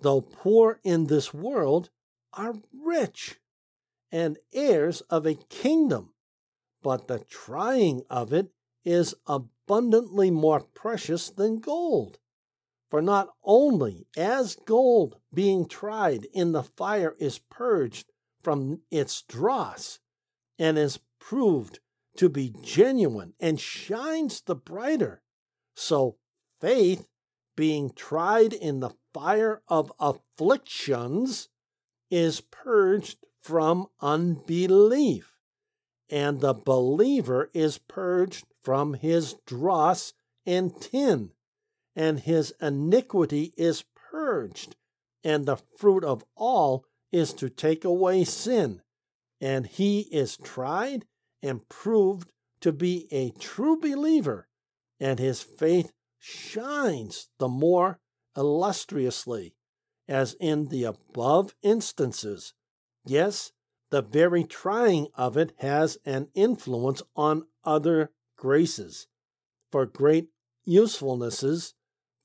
though 0.00 0.20
poor 0.20 0.80
in 0.82 1.06
this 1.06 1.34
world, 1.34 1.90
are 2.32 2.54
rich 2.72 3.38
and 4.10 4.38
heirs 4.52 5.02
of 5.02 5.26
a 5.26 5.34
kingdom, 5.34 6.14
but 6.82 7.08
the 7.08 7.18
trying 7.18 8.02
of 8.08 8.32
it 8.32 8.50
is 8.84 9.14
abundantly 9.26 10.30
more 10.30 10.60
precious 10.60 11.30
than 11.30 11.58
gold. 11.58 12.18
For 12.90 13.00
not 13.00 13.28
only 13.44 14.08
as 14.16 14.56
gold 14.56 15.16
being 15.32 15.66
tried 15.66 16.24
in 16.32 16.50
the 16.52 16.64
fire 16.64 17.16
is 17.20 17.38
purged 17.38 18.10
from 18.42 18.82
its 18.90 19.22
dross 19.22 20.00
and 20.58 20.76
is 20.76 20.98
proved 21.20 21.78
to 22.16 22.28
be 22.28 22.52
genuine 22.62 23.34
and 23.38 23.60
shines 23.60 24.40
the 24.40 24.56
brighter, 24.56 25.22
so 25.74 26.16
faith 26.60 27.06
being 27.56 27.90
tried 27.90 28.52
in 28.52 28.80
the 28.80 28.90
fire 29.14 29.62
of 29.68 29.92
afflictions, 30.00 31.48
is 32.10 32.40
purged 32.40 33.18
from 33.40 33.86
unbelief, 34.00 35.36
and 36.08 36.40
the 36.40 36.54
believer 36.54 37.50
is 37.54 37.78
purged 37.78 38.46
from 38.62 38.94
his 38.94 39.36
dross 39.46 40.12
and 40.44 40.80
tin, 40.80 41.30
and 42.00 42.20
his 42.20 42.54
iniquity 42.62 43.52
is 43.58 43.84
purged, 44.10 44.74
and 45.22 45.44
the 45.44 45.58
fruit 45.76 46.02
of 46.02 46.24
all 46.34 46.82
is 47.12 47.34
to 47.34 47.50
take 47.50 47.84
away 47.84 48.24
sin, 48.24 48.80
and 49.38 49.66
he 49.66 50.00
is 50.10 50.38
tried 50.38 51.04
and 51.42 51.68
proved 51.68 52.32
to 52.62 52.72
be 52.72 53.06
a 53.10 53.28
true 53.38 53.78
believer, 53.78 54.48
and 54.98 55.18
his 55.18 55.42
faith 55.42 55.92
shines 56.18 57.28
the 57.38 57.48
more 57.48 58.00
illustriously, 58.34 59.54
as 60.08 60.34
in 60.40 60.68
the 60.68 60.84
above 60.84 61.54
instances. 61.62 62.54
Yes, 63.04 63.52
the 63.90 64.00
very 64.00 64.44
trying 64.44 65.08
of 65.14 65.36
it 65.36 65.52
has 65.58 65.98
an 66.06 66.28
influence 66.32 67.02
on 67.14 67.44
other 67.62 68.10
graces, 68.38 69.06
for 69.70 69.84
great 69.84 70.28
usefulnesses, 70.66 71.74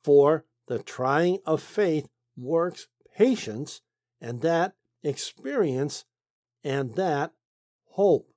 for 0.05 0.45
the 0.67 0.77
trying 0.77 1.39
of 1.47 1.63
faith 1.63 2.07
works 2.37 2.87
patience, 3.17 3.81
and 4.21 4.41
that 4.41 4.75
experience, 5.01 6.05
and 6.63 6.93
that 6.93 7.31
hope. 7.85 8.29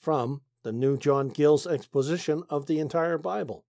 From 0.00 0.42
the 0.64 0.72
New 0.72 0.98
John 0.98 1.28
Gill's 1.28 1.68
exposition 1.68 2.42
of 2.50 2.66
the 2.66 2.80
entire 2.80 3.16
Bible. 3.16 3.64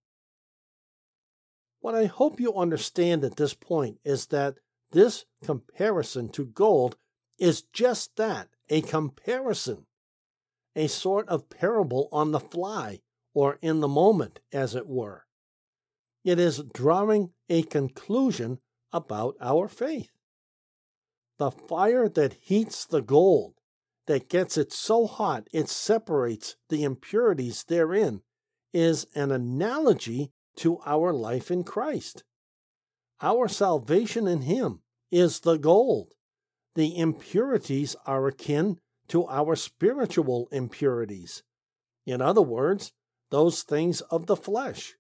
What 1.82 1.94
I 1.94 2.06
hope 2.06 2.40
you 2.40 2.56
understand 2.56 3.24
at 3.24 3.36
this 3.36 3.54
point 3.54 4.00
is 4.04 4.28
that 4.28 4.56
this 4.92 5.26
comparison 5.44 6.30
to 6.30 6.46
gold 6.46 6.98
is 7.38 7.62
just 7.62 8.16
that 8.16 8.48
a 8.70 8.82
comparison, 8.82 9.86
a 10.76 10.88
sort 10.88 11.30
of 11.30 11.48
parable 11.48 12.10
on 12.12 12.32
the 12.32 12.40
fly 12.40 13.02
or 13.36 13.60
in 13.62 13.82
the 13.82 13.88
moment, 13.88 14.40
as 14.52 14.74
it 14.74 14.88
were. 14.88 15.26
It 16.26 16.40
is 16.40 16.64
drawing 16.74 17.30
a 17.50 17.62
conclusion 17.62 18.58
about 18.92 19.36
our 19.40 19.68
faith. 19.68 20.10
The 21.38 21.52
fire 21.52 22.10
that 22.10 22.34
heats 22.42 22.84
the 22.88 23.04
gold, 23.04 23.54
that 24.08 24.28
gets 24.28 24.58
it 24.58 24.74
so 24.74 25.06
hot 25.06 25.48
it 25.54 25.70
separates 25.70 26.56
the 26.70 26.84
impurities 26.84 27.64
therein, 27.66 28.22
is 28.74 29.06
an 29.14 29.32
analogy 29.32 30.32
to 30.58 30.80
our 30.84 31.14
life 31.14 31.52
in 31.52 31.64
Christ. 31.64 32.24
Our 33.22 33.48
salvation 33.48 34.28
in 34.28 34.42
Him 34.42 34.80
is 35.12 35.42
the 35.42 35.58
gold. 35.58 36.08
The 36.74 36.98
impurities 36.98 37.96
are 38.08 38.28
akin 38.28 38.80
to 39.10 39.28
our 39.28 39.56
spiritual 39.56 40.48
impurities. 40.52 41.44
In 42.08 42.20
other 42.20 42.42
words, 42.42 42.94
those 43.30 43.62
things 43.62 44.02
of 44.02 44.26
the 44.26 44.36
flesh. 44.36 44.96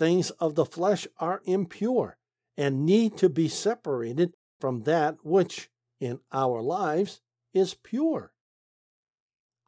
Things 0.00 0.30
of 0.30 0.54
the 0.54 0.64
flesh 0.64 1.06
are 1.18 1.42
impure 1.44 2.16
and 2.56 2.86
need 2.86 3.18
to 3.18 3.28
be 3.28 3.48
separated 3.48 4.32
from 4.58 4.84
that 4.84 5.18
which, 5.22 5.68
in 6.00 6.20
our 6.32 6.62
lives, 6.62 7.20
is 7.52 7.74
pure. 7.74 8.32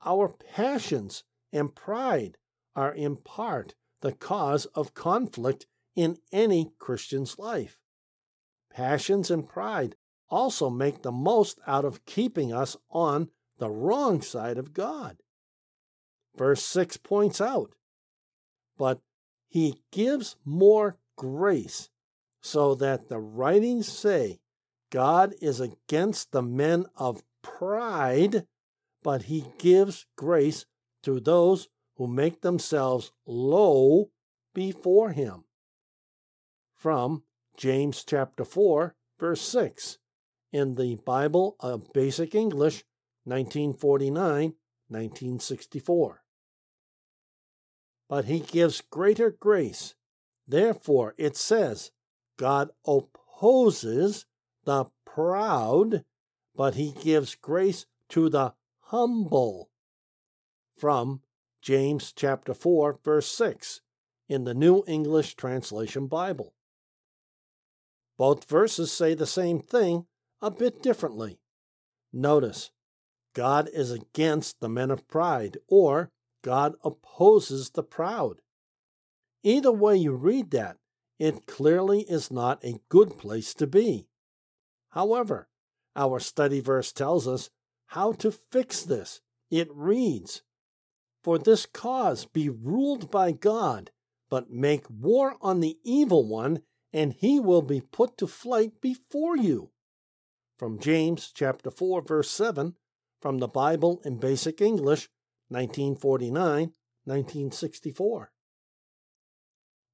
Our 0.07 0.31
passions 0.31 1.25
and 1.53 1.75
pride 1.75 2.39
are 2.75 2.95
in 2.95 3.17
part 3.17 3.75
the 4.01 4.13
cause 4.13 4.65
of 4.75 4.95
conflict 4.95 5.67
in 5.95 6.17
any 6.33 6.73
Christian's 6.79 7.39
life. 7.39 7.77
Passions 8.71 9.31
and 9.31 9.47
pride 9.47 9.97
also 10.31 10.71
make 10.71 11.03
the 11.03 11.13
most 11.13 11.61
out 11.67 11.85
of 11.85 12.07
keeping 12.07 12.55
us 12.55 12.75
on 12.89 13.29
the 13.59 13.69
wrong 13.69 14.23
side 14.23 14.57
of 14.57 14.73
God. 14.73 15.19
Verse 16.35 16.65
6 16.65 16.97
points 16.97 17.39
out, 17.39 17.75
but 18.79 19.03
he 19.53 19.83
gives 19.91 20.37
more 20.47 20.97
grace, 21.15 21.91
so 22.41 22.75
that 22.75 23.11
the 23.11 23.19
writings 23.19 23.87
say 23.87 24.41
God 24.91 25.35
is 25.43 25.61
against 25.61 26.33
the 26.33 26.41
men 26.41 26.87
of 26.97 27.23
pride, 27.43 28.47
but 29.03 29.25
he 29.25 29.45
gives 29.59 30.07
grace 30.17 30.65
to 31.03 31.21
those 31.21 31.69
who 31.97 32.07
make 32.07 32.41
themselves 32.41 33.13
low 33.27 34.11
before 34.55 35.11
him. 35.11 35.45
From 36.75 37.23
James 37.55 38.05
chapter 38.05 38.47
4, 38.47 38.95
verse 39.21 39.43
6, 39.43 39.99
in 40.51 40.77
the 40.77 40.95
Bible 41.05 41.57
of 41.61 41.93
Basic 41.93 42.35
English, 42.35 42.85
1949 43.25 44.55
1964. 44.89 46.22
But 48.13 48.27
he 48.27 48.41
gives 48.41 48.83
greater 48.83 49.31
grace. 49.31 49.95
Therefore, 50.47 51.15
it 51.17 51.35
says, 51.35 51.93
God 52.37 52.69
opposes 52.87 54.27
the 54.67 54.91
proud, 55.07 56.05
but 56.55 56.75
he 56.75 56.93
gives 56.93 57.35
grace 57.35 57.87
to 58.11 58.29
the 58.29 58.53
humble. 58.81 59.71
From 60.77 61.23
James 61.63 62.13
chapter 62.15 62.53
4 62.53 62.99
verse 63.03 63.29
6 63.29 63.81
in 64.29 64.45
the 64.45 64.53
New 64.53 64.85
English 64.87 65.35
Translation 65.35 66.07
Bible. 66.07 66.53
Both 68.19 68.45
verses 68.45 68.93
say 68.93 69.15
the 69.15 69.25
same 69.25 69.59
thing 69.59 70.05
a 70.43 70.51
bit 70.51 70.83
differently. 70.83 71.39
Notice, 72.13 72.73
God 73.33 73.71
is 73.73 73.91
against 73.91 74.61
the 74.61 74.69
men 74.69 74.91
of 74.91 75.09
pride, 75.09 75.57
or 75.67 76.12
God 76.43 76.75
opposes 76.85 77.71
the 77.71 77.83
proud. 77.83 78.41
Either 79.43 79.73
way 79.73 79.97
you 79.97 80.13
read 80.13 80.51
that, 80.51 80.77
it 81.19 81.47
clearly 81.47 82.03
is 82.03 82.31
not 82.31 82.65
a 82.65 82.81
good 82.89 83.17
place 83.19 83.55
to 83.55 83.67
be. 83.67 84.09
However, 84.91 85.49
our 85.95 86.21
study 86.21 86.61
verse 86.61 86.93
tells 86.93 87.29
us 87.29 87.51
how 87.87 88.13
to 88.13 88.31
fix 88.31 88.83
this. 88.83 89.21
It 89.51 89.69
reads, 89.73 90.43
for 91.23 91.39
this 91.39 91.67
cause 91.67 92.25
be 92.25 92.49
ruled 92.49 93.11
by 93.11 93.33
God, 93.33 93.91
but 94.29 94.51
make 94.51 94.85
war 94.91 95.37
on 95.41 95.61
the 95.61 95.79
evil 95.85 96.27
one, 96.27 96.63
and 96.93 97.13
he 97.13 97.39
will 97.39 97.63
be 97.63 97.81
put 97.81 98.17
to 98.19 98.27
flight 98.27 98.81
before 98.81 99.37
you. 99.37 99.71
From 100.59 100.79
James 100.79 101.31
chapter 101.35 101.71
4 101.71 102.03
verse 102.03 102.31
7 102.31 102.75
from 103.21 103.39
the 103.39 103.49
Bible 103.49 104.01
in 104.05 104.19
Basic 104.19 104.61
English 104.61 105.09
1949 105.53 106.73
1964. 107.05 108.33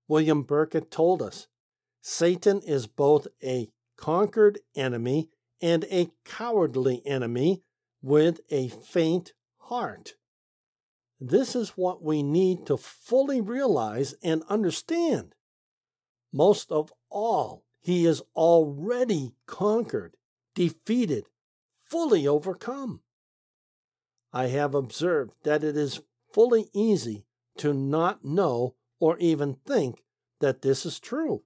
William 0.07 0.45
Burkitt 0.45 0.91
told 0.91 1.23
us 1.23 1.47
Satan 2.01 2.61
is 2.63 2.87
both 2.87 3.27
a 3.43 3.69
conquered 3.97 4.61
enemy 4.77 5.29
and 5.61 5.85
a 5.91 6.09
cowardly 6.25 7.03
enemy 7.05 7.63
with 8.01 8.41
a 8.51 8.69
faint 8.69 9.33
heart. 9.59 10.15
This 11.21 11.57
is 11.57 11.71
what 11.71 12.03
we 12.03 12.23
need 12.23 12.67
to 12.67 12.77
fully 12.77 13.41
realize 13.41 14.15
and 14.23 14.43
understand. 14.49 15.35
Most 16.33 16.71
of 16.71 16.93
all, 17.11 17.65
he 17.81 18.07
is 18.07 18.23
already 18.37 19.35
conquered, 19.47 20.17
defeated, 20.55 21.25
fully 21.85 22.29
overcome. 22.29 23.01
I 24.33 24.49
have 24.49 24.75
observed 24.75 25.35
that 25.45 25.65
it 25.65 25.77
is 25.77 26.03
fully 26.33 26.69
easy 26.73 27.25
to 27.59 27.73
not 27.73 28.25
know 28.25 28.75
or 29.01 29.17
even 29.19 29.55
think 29.67 30.03
that 30.41 30.63
this 30.63 30.85
is 30.85 31.01
true. 31.01 31.43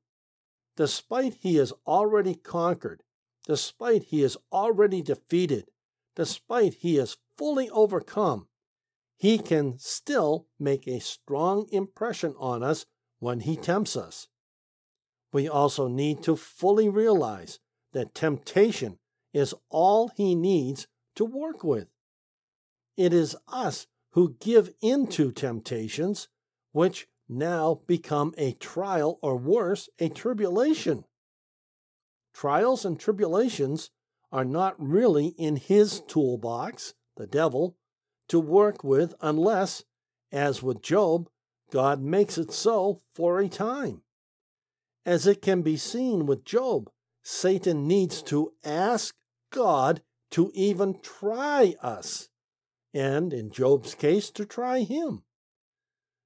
Despite 0.76 1.34
he 1.34 1.58
is 1.58 1.72
already 1.86 2.34
conquered, 2.34 3.02
despite 3.46 4.04
he 4.04 4.22
is 4.22 4.36
already 4.50 5.02
defeated, 5.02 5.70
despite 6.16 6.74
he 6.74 6.98
is 6.98 7.18
fully 7.36 7.68
overcome, 7.70 8.48
he 9.16 9.38
can 9.38 9.78
still 9.78 10.46
make 10.58 10.86
a 10.86 11.00
strong 11.00 11.66
impression 11.70 12.34
on 12.38 12.62
us 12.62 12.86
when 13.20 13.40
he 13.40 13.56
tempts 13.56 13.96
us. 13.96 14.28
We 15.32 15.48
also 15.48 15.88
need 15.88 16.22
to 16.24 16.36
fully 16.36 16.88
realize 16.88 17.60
that 17.92 18.14
temptation 18.14 18.98
is 19.32 19.54
all 19.70 20.08
he 20.08 20.34
needs 20.34 20.88
to 21.14 21.24
work 21.24 21.62
with. 21.62 21.91
It 22.96 23.12
is 23.12 23.36
us 23.48 23.86
who 24.12 24.36
give 24.40 24.74
into 24.80 25.32
temptations, 25.32 26.28
which 26.72 27.08
now 27.28 27.80
become 27.86 28.34
a 28.36 28.52
trial 28.52 29.18
or 29.22 29.36
worse, 29.36 29.88
a 29.98 30.08
tribulation. 30.08 31.04
Trials 32.34 32.84
and 32.84 32.98
tribulations 32.98 33.90
are 34.30 34.44
not 34.44 34.74
really 34.78 35.28
in 35.38 35.56
his 35.56 36.00
toolbox, 36.00 36.94
the 37.16 37.26
devil, 37.26 37.76
to 38.28 38.40
work 38.40 38.82
with 38.82 39.14
unless, 39.20 39.84
as 40.30 40.62
with 40.62 40.82
Job, 40.82 41.28
God 41.70 42.02
makes 42.02 42.38
it 42.38 42.52
so 42.52 43.02
for 43.14 43.38
a 43.38 43.48
time. 43.48 44.02
As 45.04 45.26
it 45.26 45.42
can 45.42 45.62
be 45.62 45.76
seen 45.76 46.26
with 46.26 46.44
Job, 46.44 46.90
Satan 47.22 47.86
needs 47.86 48.22
to 48.24 48.52
ask 48.64 49.14
God 49.50 50.02
to 50.32 50.50
even 50.54 51.00
try 51.02 51.74
us, 51.82 52.28
and 52.94 53.32
in 53.32 53.50
Job's 53.50 53.94
case, 53.94 54.30
to 54.30 54.44
try 54.44 54.80
him. 54.80 55.22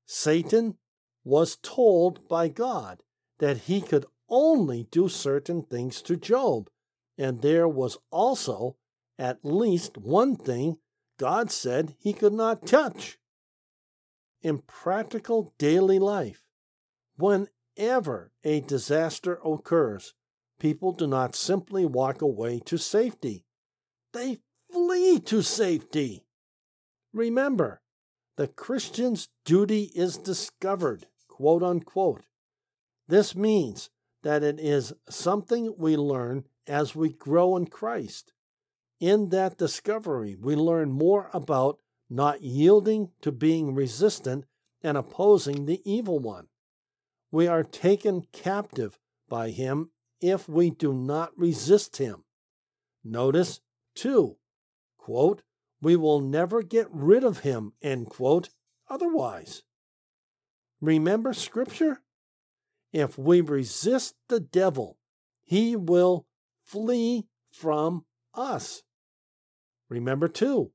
Satan 0.05 0.79
was 1.25 1.57
told 1.57 2.29
by 2.29 2.49
God 2.49 3.03
that 3.39 3.63
he 3.63 3.81
could 3.81 4.07
only 4.29 4.85
do 4.91 5.09
certain 5.09 5.63
things 5.63 6.03
to 6.03 6.17
Job, 6.17 6.71
and 7.19 7.43
there 7.43 7.69
was 7.69 7.99
also 8.11 8.77
at 9.19 9.45
least 9.45 9.97
one 9.97 10.37
thing 10.37 10.79
God 11.19 11.51
said 11.51 11.95
he 11.99 12.13
could 12.13 12.33
not 12.33 12.67
touch. 12.67 13.19
In 14.43 14.59
practical 14.59 15.55
daily 15.59 15.99
life, 15.99 16.45
whenever 17.17 18.33
a 18.45 18.61
disaster 18.61 19.41
occurs, 19.45 20.15
people 20.59 20.93
do 20.93 21.07
not 21.07 21.35
simply 21.35 21.87
walk 21.87 22.23
away 22.23 22.61
to 22.67 22.77
safety, 22.77 23.45
they 24.13 24.41
flee 24.71 25.21
to 25.21 25.43
safety. 25.43 26.26
Remember, 27.17 27.81
the 28.37 28.47
Christian's 28.47 29.31
duty 29.47 29.91
is 29.95 30.19
discovered, 30.19 31.07
quote 31.29 31.63
unquote. 31.63 32.25
This 33.09 33.35
means 33.35 33.89
that 34.23 34.43
it 34.43 34.61
is 34.61 34.93
something 35.09 35.75
we 35.79 35.97
learn 35.97 36.45
as 36.67 36.95
we 36.95 37.09
grow 37.09 37.57
in 37.57 37.69
Christ. 37.69 38.35
In 39.01 39.31
that 39.31 39.57
discovery, 39.57 40.37
we 40.39 40.57
learn 40.57 40.93
more 40.93 41.31
about 41.33 41.79
not 42.11 42.43
yielding 42.43 43.13
to 43.23 43.33
being 43.33 43.75
resistant 43.75 44.45
and 44.83 44.99
opposing 44.99 45.65
the 45.65 45.81
evil 45.91 46.19
one. 46.19 46.49
We 47.31 47.49
are 47.49 47.65
taken 47.65 48.27
captive 48.31 48.99
by 49.27 49.51
him 49.53 49.89
if 50.21 50.51
we 50.51 50.69
do 50.69 50.93
not 50.93 51.31
resist 51.35 51.97
him. 51.97 52.25
Notice, 53.03 53.61
too, 53.95 54.37
quote, 54.99 55.41
we 55.81 55.97
will 55.97 56.21
never 56.21 56.63
get 56.63 56.87
rid 56.91 57.25
of 57.25 57.41
him, 57.41 57.73
end 57.83 58.09
quote, 58.09 58.51
otherwise. 58.89 59.63
Remember 60.81 61.33
Scripture? 61.33 62.03
If 62.93 63.19
we 63.19 63.41
resist 63.41 64.15
the 64.29 64.41
devil, 64.41 64.99
he 65.45 65.77
will 65.77 66.27
flee 66.65 67.27
from 67.51 68.05
us. 68.35 68.83
Remember, 69.89 70.29
too, 70.29 70.73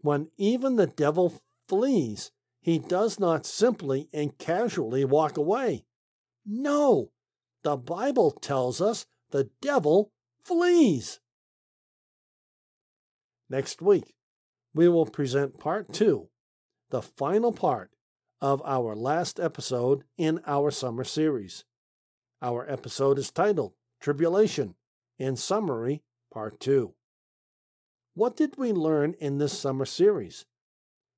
when 0.00 0.28
even 0.36 0.76
the 0.76 0.86
devil 0.86 1.40
flees, 1.68 2.30
he 2.60 2.78
does 2.78 3.18
not 3.18 3.46
simply 3.46 4.08
and 4.12 4.36
casually 4.38 5.04
walk 5.04 5.36
away. 5.36 5.84
No, 6.44 7.10
the 7.62 7.76
Bible 7.76 8.30
tells 8.30 8.80
us 8.80 9.06
the 9.30 9.50
devil 9.60 10.12
flees. 10.42 11.20
Next 13.48 13.80
week, 13.80 14.14
we 14.76 14.88
will 14.88 15.06
present 15.06 15.58
part 15.58 15.90
two, 15.90 16.28
the 16.90 17.00
final 17.00 17.50
part 17.50 17.90
of 18.42 18.60
our 18.66 18.94
last 18.94 19.40
episode 19.40 20.04
in 20.18 20.38
our 20.46 20.70
summer 20.70 21.02
series. 21.02 21.64
Our 22.42 22.70
episode 22.70 23.18
is 23.18 23.30
titled 23.30 23.72
Tribulation, 24.02 24.74
in 25.18 25.36
summary, 25.36 26.02
part 26.30 26.60
two. 26.60 26.92
What 28.12 28.36
did 28.36 28.58
we 28.58 28.72
learn 28.72 29.14
in 29.18 29.38
this 29.38 29.58
summer 29.58 29.86
series? 29.86 30.44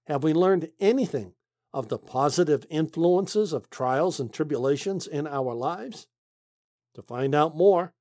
Have 0.07 0.23
we 0.23 0.33
learned 0.33 0.71
anything 0.79 1.33
of 1.75 1.89
the 1.89 1.99
positive 1.99 2.65
influences 2.71 3.53
of 3.53 3.71
trials 3.71 4.21
and 4.21 4.33
tribulations 4.33 5.09
in 5.09 5.27
our 5.27 5.53
lives? 5.53 6.07
To 6.95 7.03
find 7.03 7.35
out 7.35 7.57
more, 7.57 7.93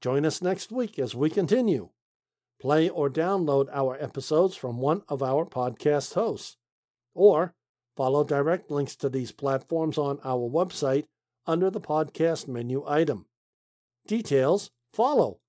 join 0.00 0.24
us 0.24 0.40
next 0.40 0.72
week 0.72 0.98
as 0.98 1.14
we 1.14 1.28
continue. 1.28 1.90
Play 2.62 2.88
or 2.88 3.10
download 3.10 3.66
our 3.72 4.00
episodes 4.00 4.54
from 4.54 4.78
one 4.78 5.02
of 5.08 5.20
our 5.20 5.44
podcast 5.44 6.14
hosts, 6.14 6.56
or 7.12 7.54
follow 7.96 8.22
direct 8.22 8.70
links 8.70 8.94
to 8.94 9.08
these 9.08 9.32
platforms 9.32 9.98
on 9.98 10.20
our 10.22 10.48
website 10.48 11.06
under 11.44 11.70
the 11.70 11.80
podcast 11.80 12.46
menu 12.46 12.84
item. 12.86 13.26
Details 14.06 14.70
follow. 14.94 15.40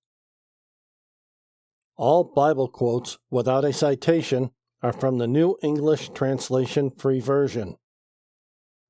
All 1.97 2.23
Bible 2.23 2.67
quotes 2.67 3.19
without 3.29 3.63
a 3.63 3.73
citation 3.73 4.49
are 4.81 4.91
from 4.91 5.19
the 5.19 5.27
New 5.27 5.55
English 5.61 6.09
Translation 6.15 6.89
Free 6.89 7.19
Version. 7.19 7.75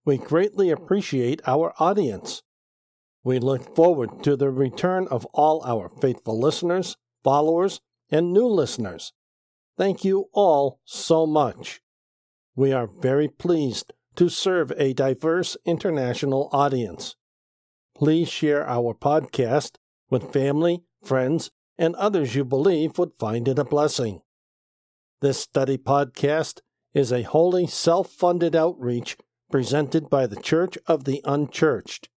We 0.06 0.18
greatly 0.18 0.70
appreciate 0.70 1.42
our 1.46 1.74
audience. 1.78 2.42
We 3.22 3.40
look 3.40 3.76
forward 3.76 4.24
to 4.24 4.38
the 4.38 4.50
return 4.50 5.10
of 5.10 5.26
all 5.34 5.62
our 5.66 5.90
faithful 6.00 6.40
listeners, 6.40 6.96
followers, 7.22 7.82
and 8.14 8.32
new 8.32 8.46
listeners. 8.46 9.12
Thank 9.76 10.06
you 10.06 10.30
all 10.34 10.80
so 10.86 11.26
much. 11.26 11.82
We 12.56 12.72
are 12.72 12.86
very 12.86 13.28
pleased 13.28 13.92
to 14.16 14.30
serve 14.30 14.72
a 14.78 14.94
diverse 14.94 15.58
international 15.66 16.48
audience. 16.54 17.16
Please 17.96 18.30
share 18.30 18.70
our 18.70 18.94
podcast 18.94 19.78
with 20.12 20.32
family, 20.32 20.84
friends, 21.04 21.50
and 21.76 21.96
others 21.96 22.36
you 22.36 22.46
believe 22.46 23.00
would 23.00 23.14
find 23.18 23.48
it 23.48 23.58
a 23.58 23.64
blessing. 23.64 24.22
This 25.22 25.40
study 25.40 25.80
podcast 25.80 26.60
is 26.94 27.12
a 27.12 27.24
wholly 27.24 27.66
self 27.66 28.12
funded 28.12 28.56
outreach 28.56 29.18
presented 29.50 30.08
by 30.08 30.28
the 30.28 30.40
Church 30.40 30.78
of 30.86 31.06
the 31.06 31.20
Unchurched, 31.26 32.10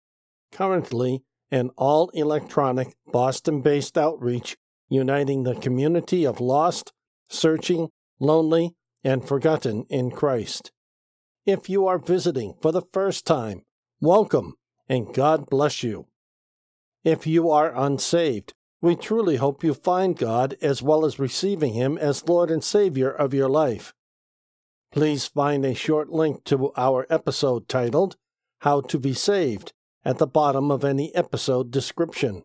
currently 0.51 1.23
an 1.53 1.71
all 1.77 2.09
electronic 2.15 2.97
Boston 3.13 3.61
based 3.61 3.97
outreach 3.97 4.57
uniting 4.89 5.43
the 5.43 5.55
community 5.55 6.25
of 6.25 6.41
lost, 6.41 6.93
searching, 7.29 7.91
lonely, 8.21 8.75
and 9.03 9.27
forgotten 9.27 9.85
in 9.89 10.11
Christ. 10.11 10.73
If 11.47 11.69
you 11.69 11.87
are 11.87 11.99
visiting 11.99 12.55
for 12.63 12.73
the 12.73 12.87
first 12.93 13.27
time, 13.27 13.63
welcome 14.01 14.55
and 14.89 15.13
God 15.13 15.49
bless 15.51 15.83
you. 15.83 16.07
If 17.05 17.27
you 17.27 17.51
are 17.51 17.75
unsaved, 17.75 18.55
we 18.81 18.97
truly 18.97 19.37
hope 19.37 19.65
you 19.65 19.75
find 19.75 20.17
God 20.17 20.57
as 20.61 20.83
well 20.83 21.05
as 21.05 21.19
receiving 21.19 21.75
Him 21.75 21.99
as 21.99 22.29
Lord 22.29 22.51
and 22.51 22.63
Savior 22.63 23.11
of 23.11 23.35
your 23.35 23.49
life. 23.49 23.95
Please 24.93 25.27
find 25.27 25.65
a 25.65 25.75
short 25.75 26.11
link 26.11 26.45
to 26.45 26.73
our 26.77 27.07
episode 27.11 27.69
titled 27.69 28.17
How 28.61 28.81
to 28.83 28.99
Be 28.99 29.13
Saved 29.13 29.73
at 30.05 30.19
the 30.19 30.27
bottom 30.27 30.71
of 30.71 30.85
any 30.85 31.15
episode 31.15 31.71
description. 31.71 32.45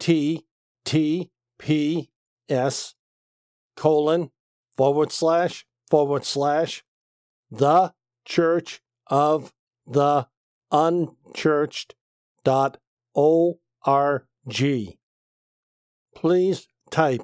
https 0.00 1.28
colon 3.76 4.30
forward 4.76 5.12
slash 5.12 5.66
forward 5.90 6.24
slash 6.24 6.84
the 7.50 7.92
church 8.24 8.80
of 9.08 9.52
the 9.86 10.26
unchurched 10.70 11.94
dot 12.44 12.78
org 13.14 13.56
please 16.14 16.68
type 16.90 17.22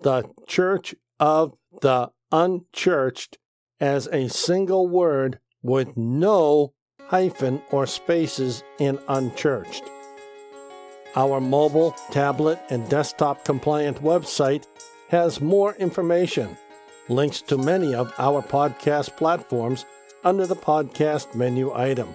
the 0.00 0.24
Church 0.46 0.94
of 1.18 1.56
the 1.80 2.10
Unchurched 2.32 3.38
as 3.80 4.08
a 4.08 4.28
single 4.28 4.88
word 4.88 5.38
with 5.62 5.96
no 5.96 6.74
hyphen 7.08 7.62
or 7.70 7.86
spaces 7.86 8.64
in 8.78 8.98
unchurched. 9.08 9.84
Our 11.16 11.40
mobile, 11.40 11.92
tablet, 12.10 12.60
and 12.68 12.86
desktop 12.90 13.42
compliant 13.42 14.02
website 14.02 14.66
has 15.08 15.40
more 15.40 15.74
information, 15.76 16.58
links 17.08 17.40
to 17.42 17.56
many 17.56 17.94
of 17.94 18.12
our 18.18 18.42
podcast 18.42 19.16
platforms 19.16 19.86
under 20.24 20.46
the 20.46 20.56
podcast 20.56 21.34
menu 21.34 21.72
item. 21.72 22.14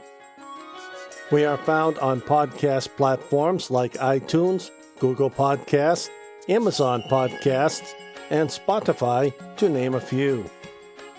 We 1.31 1.45
are 1.45 1.57
found 1.57 1.97
on 1.97 2.21
podcast 2.21 2.95
platforms 2.95 3.71
like 3.71 3.93
iTunes, 3.93 4.69
Google 4.99 5.31
Podcasts, 5.31 6.09
Amazon 6.47 7.01
Podcasts, 7.09 7.93
and 8.29 8.49
Spotify, 8.49 9.33
to 9.57 9.67
name 9.67 9.95
a 9.95 10.01
few. 10.01 10.45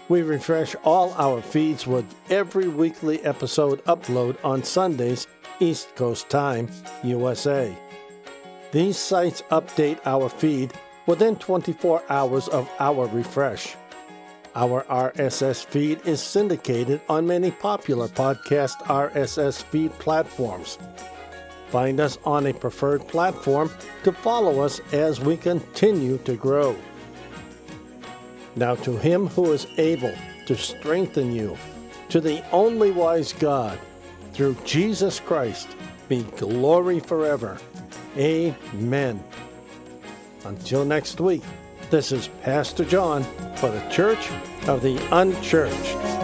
We 0.09 0.23
refresh 0.23 0.77
all 0.85 1.15
our 1.15 1.43
feeds 1.43 1.87
with 1.87 2.05
every 2.31 2.69
weekly 2.69 3.25
episode 3.25 3.83
upload 3.87 4.37
on 4.45 4.63
Sundays, 4.63 5.27
East 5.61 5.95
Coast 5.97 6.29
Time, 6.29 6.69
USA. 7.03 7.77
These 8.73 8.99
sites 8.99 9.43
update 9.51 9.99
our 10.05 10.29
feed 10.29 10.73
within 11.07 11.37
24 11.37 12.03
hours 12.09 12.49
of 12.49 12.71
our 12.79 13.07
refresh. 13.09 13.77
Our 14.55 14.85
RSS 14.85 15.65
feed 15.65 16.01
is 16.07 16.23
syndicated 16.23 17.01
on 17.09 17.27
many 17.27 17.51
popular 17.51 18.09
podcast 18.09 18.77
RSS 18.85 19.63
feed 19.65 19.93
platforms, 19.99 20.79
Find 21.73 22.01
us 22.01 22.19
on 22.27 22.47
a 22.47 22.53
preferred 22.53 23.09
platform 23.09 23.71
to 24.05 24.13
follow 24.13 24.61
us 24.61 24.79
as 24.93 25.23
we 25.23 25.39
continue 25.39 26.19
to 26.19 26.37
grow. 26.37 26.77
Now, 28.57 28.75
to 28.75 28.99
Him 28.99 29.29
who 29.29 29.53
is 29.53 29.67
able 29.79 30.13
to 30.45 30.55
strengthen 30.55 31.33
you, 31.33 31.57
to 32.11 32.21
the 32.21 32.45
only 32.51 32.91
wise 32.91 33.33
God, 33.33 33.79
through 34.33 34.57
Jesus 34.65 35.21
Christ, 35.21 35.69
be 36.09 36.23
glory 36.37 37.01
forever. 37.01 37.59
Amen. 38.17 39.23
Until 40.45 40.85
next 40.85 41.21
week, 41.21 41.43
this 41.91 42.13
is 42.13 42.29
Pastor 42.43 42.85
John 42.85 43.25
for 43.57 43.71
the 43.71 43.87
Church 43.91 44.31
of 44.67 44.83
the 44.83 44.97
Unchurched. 45.15 46.22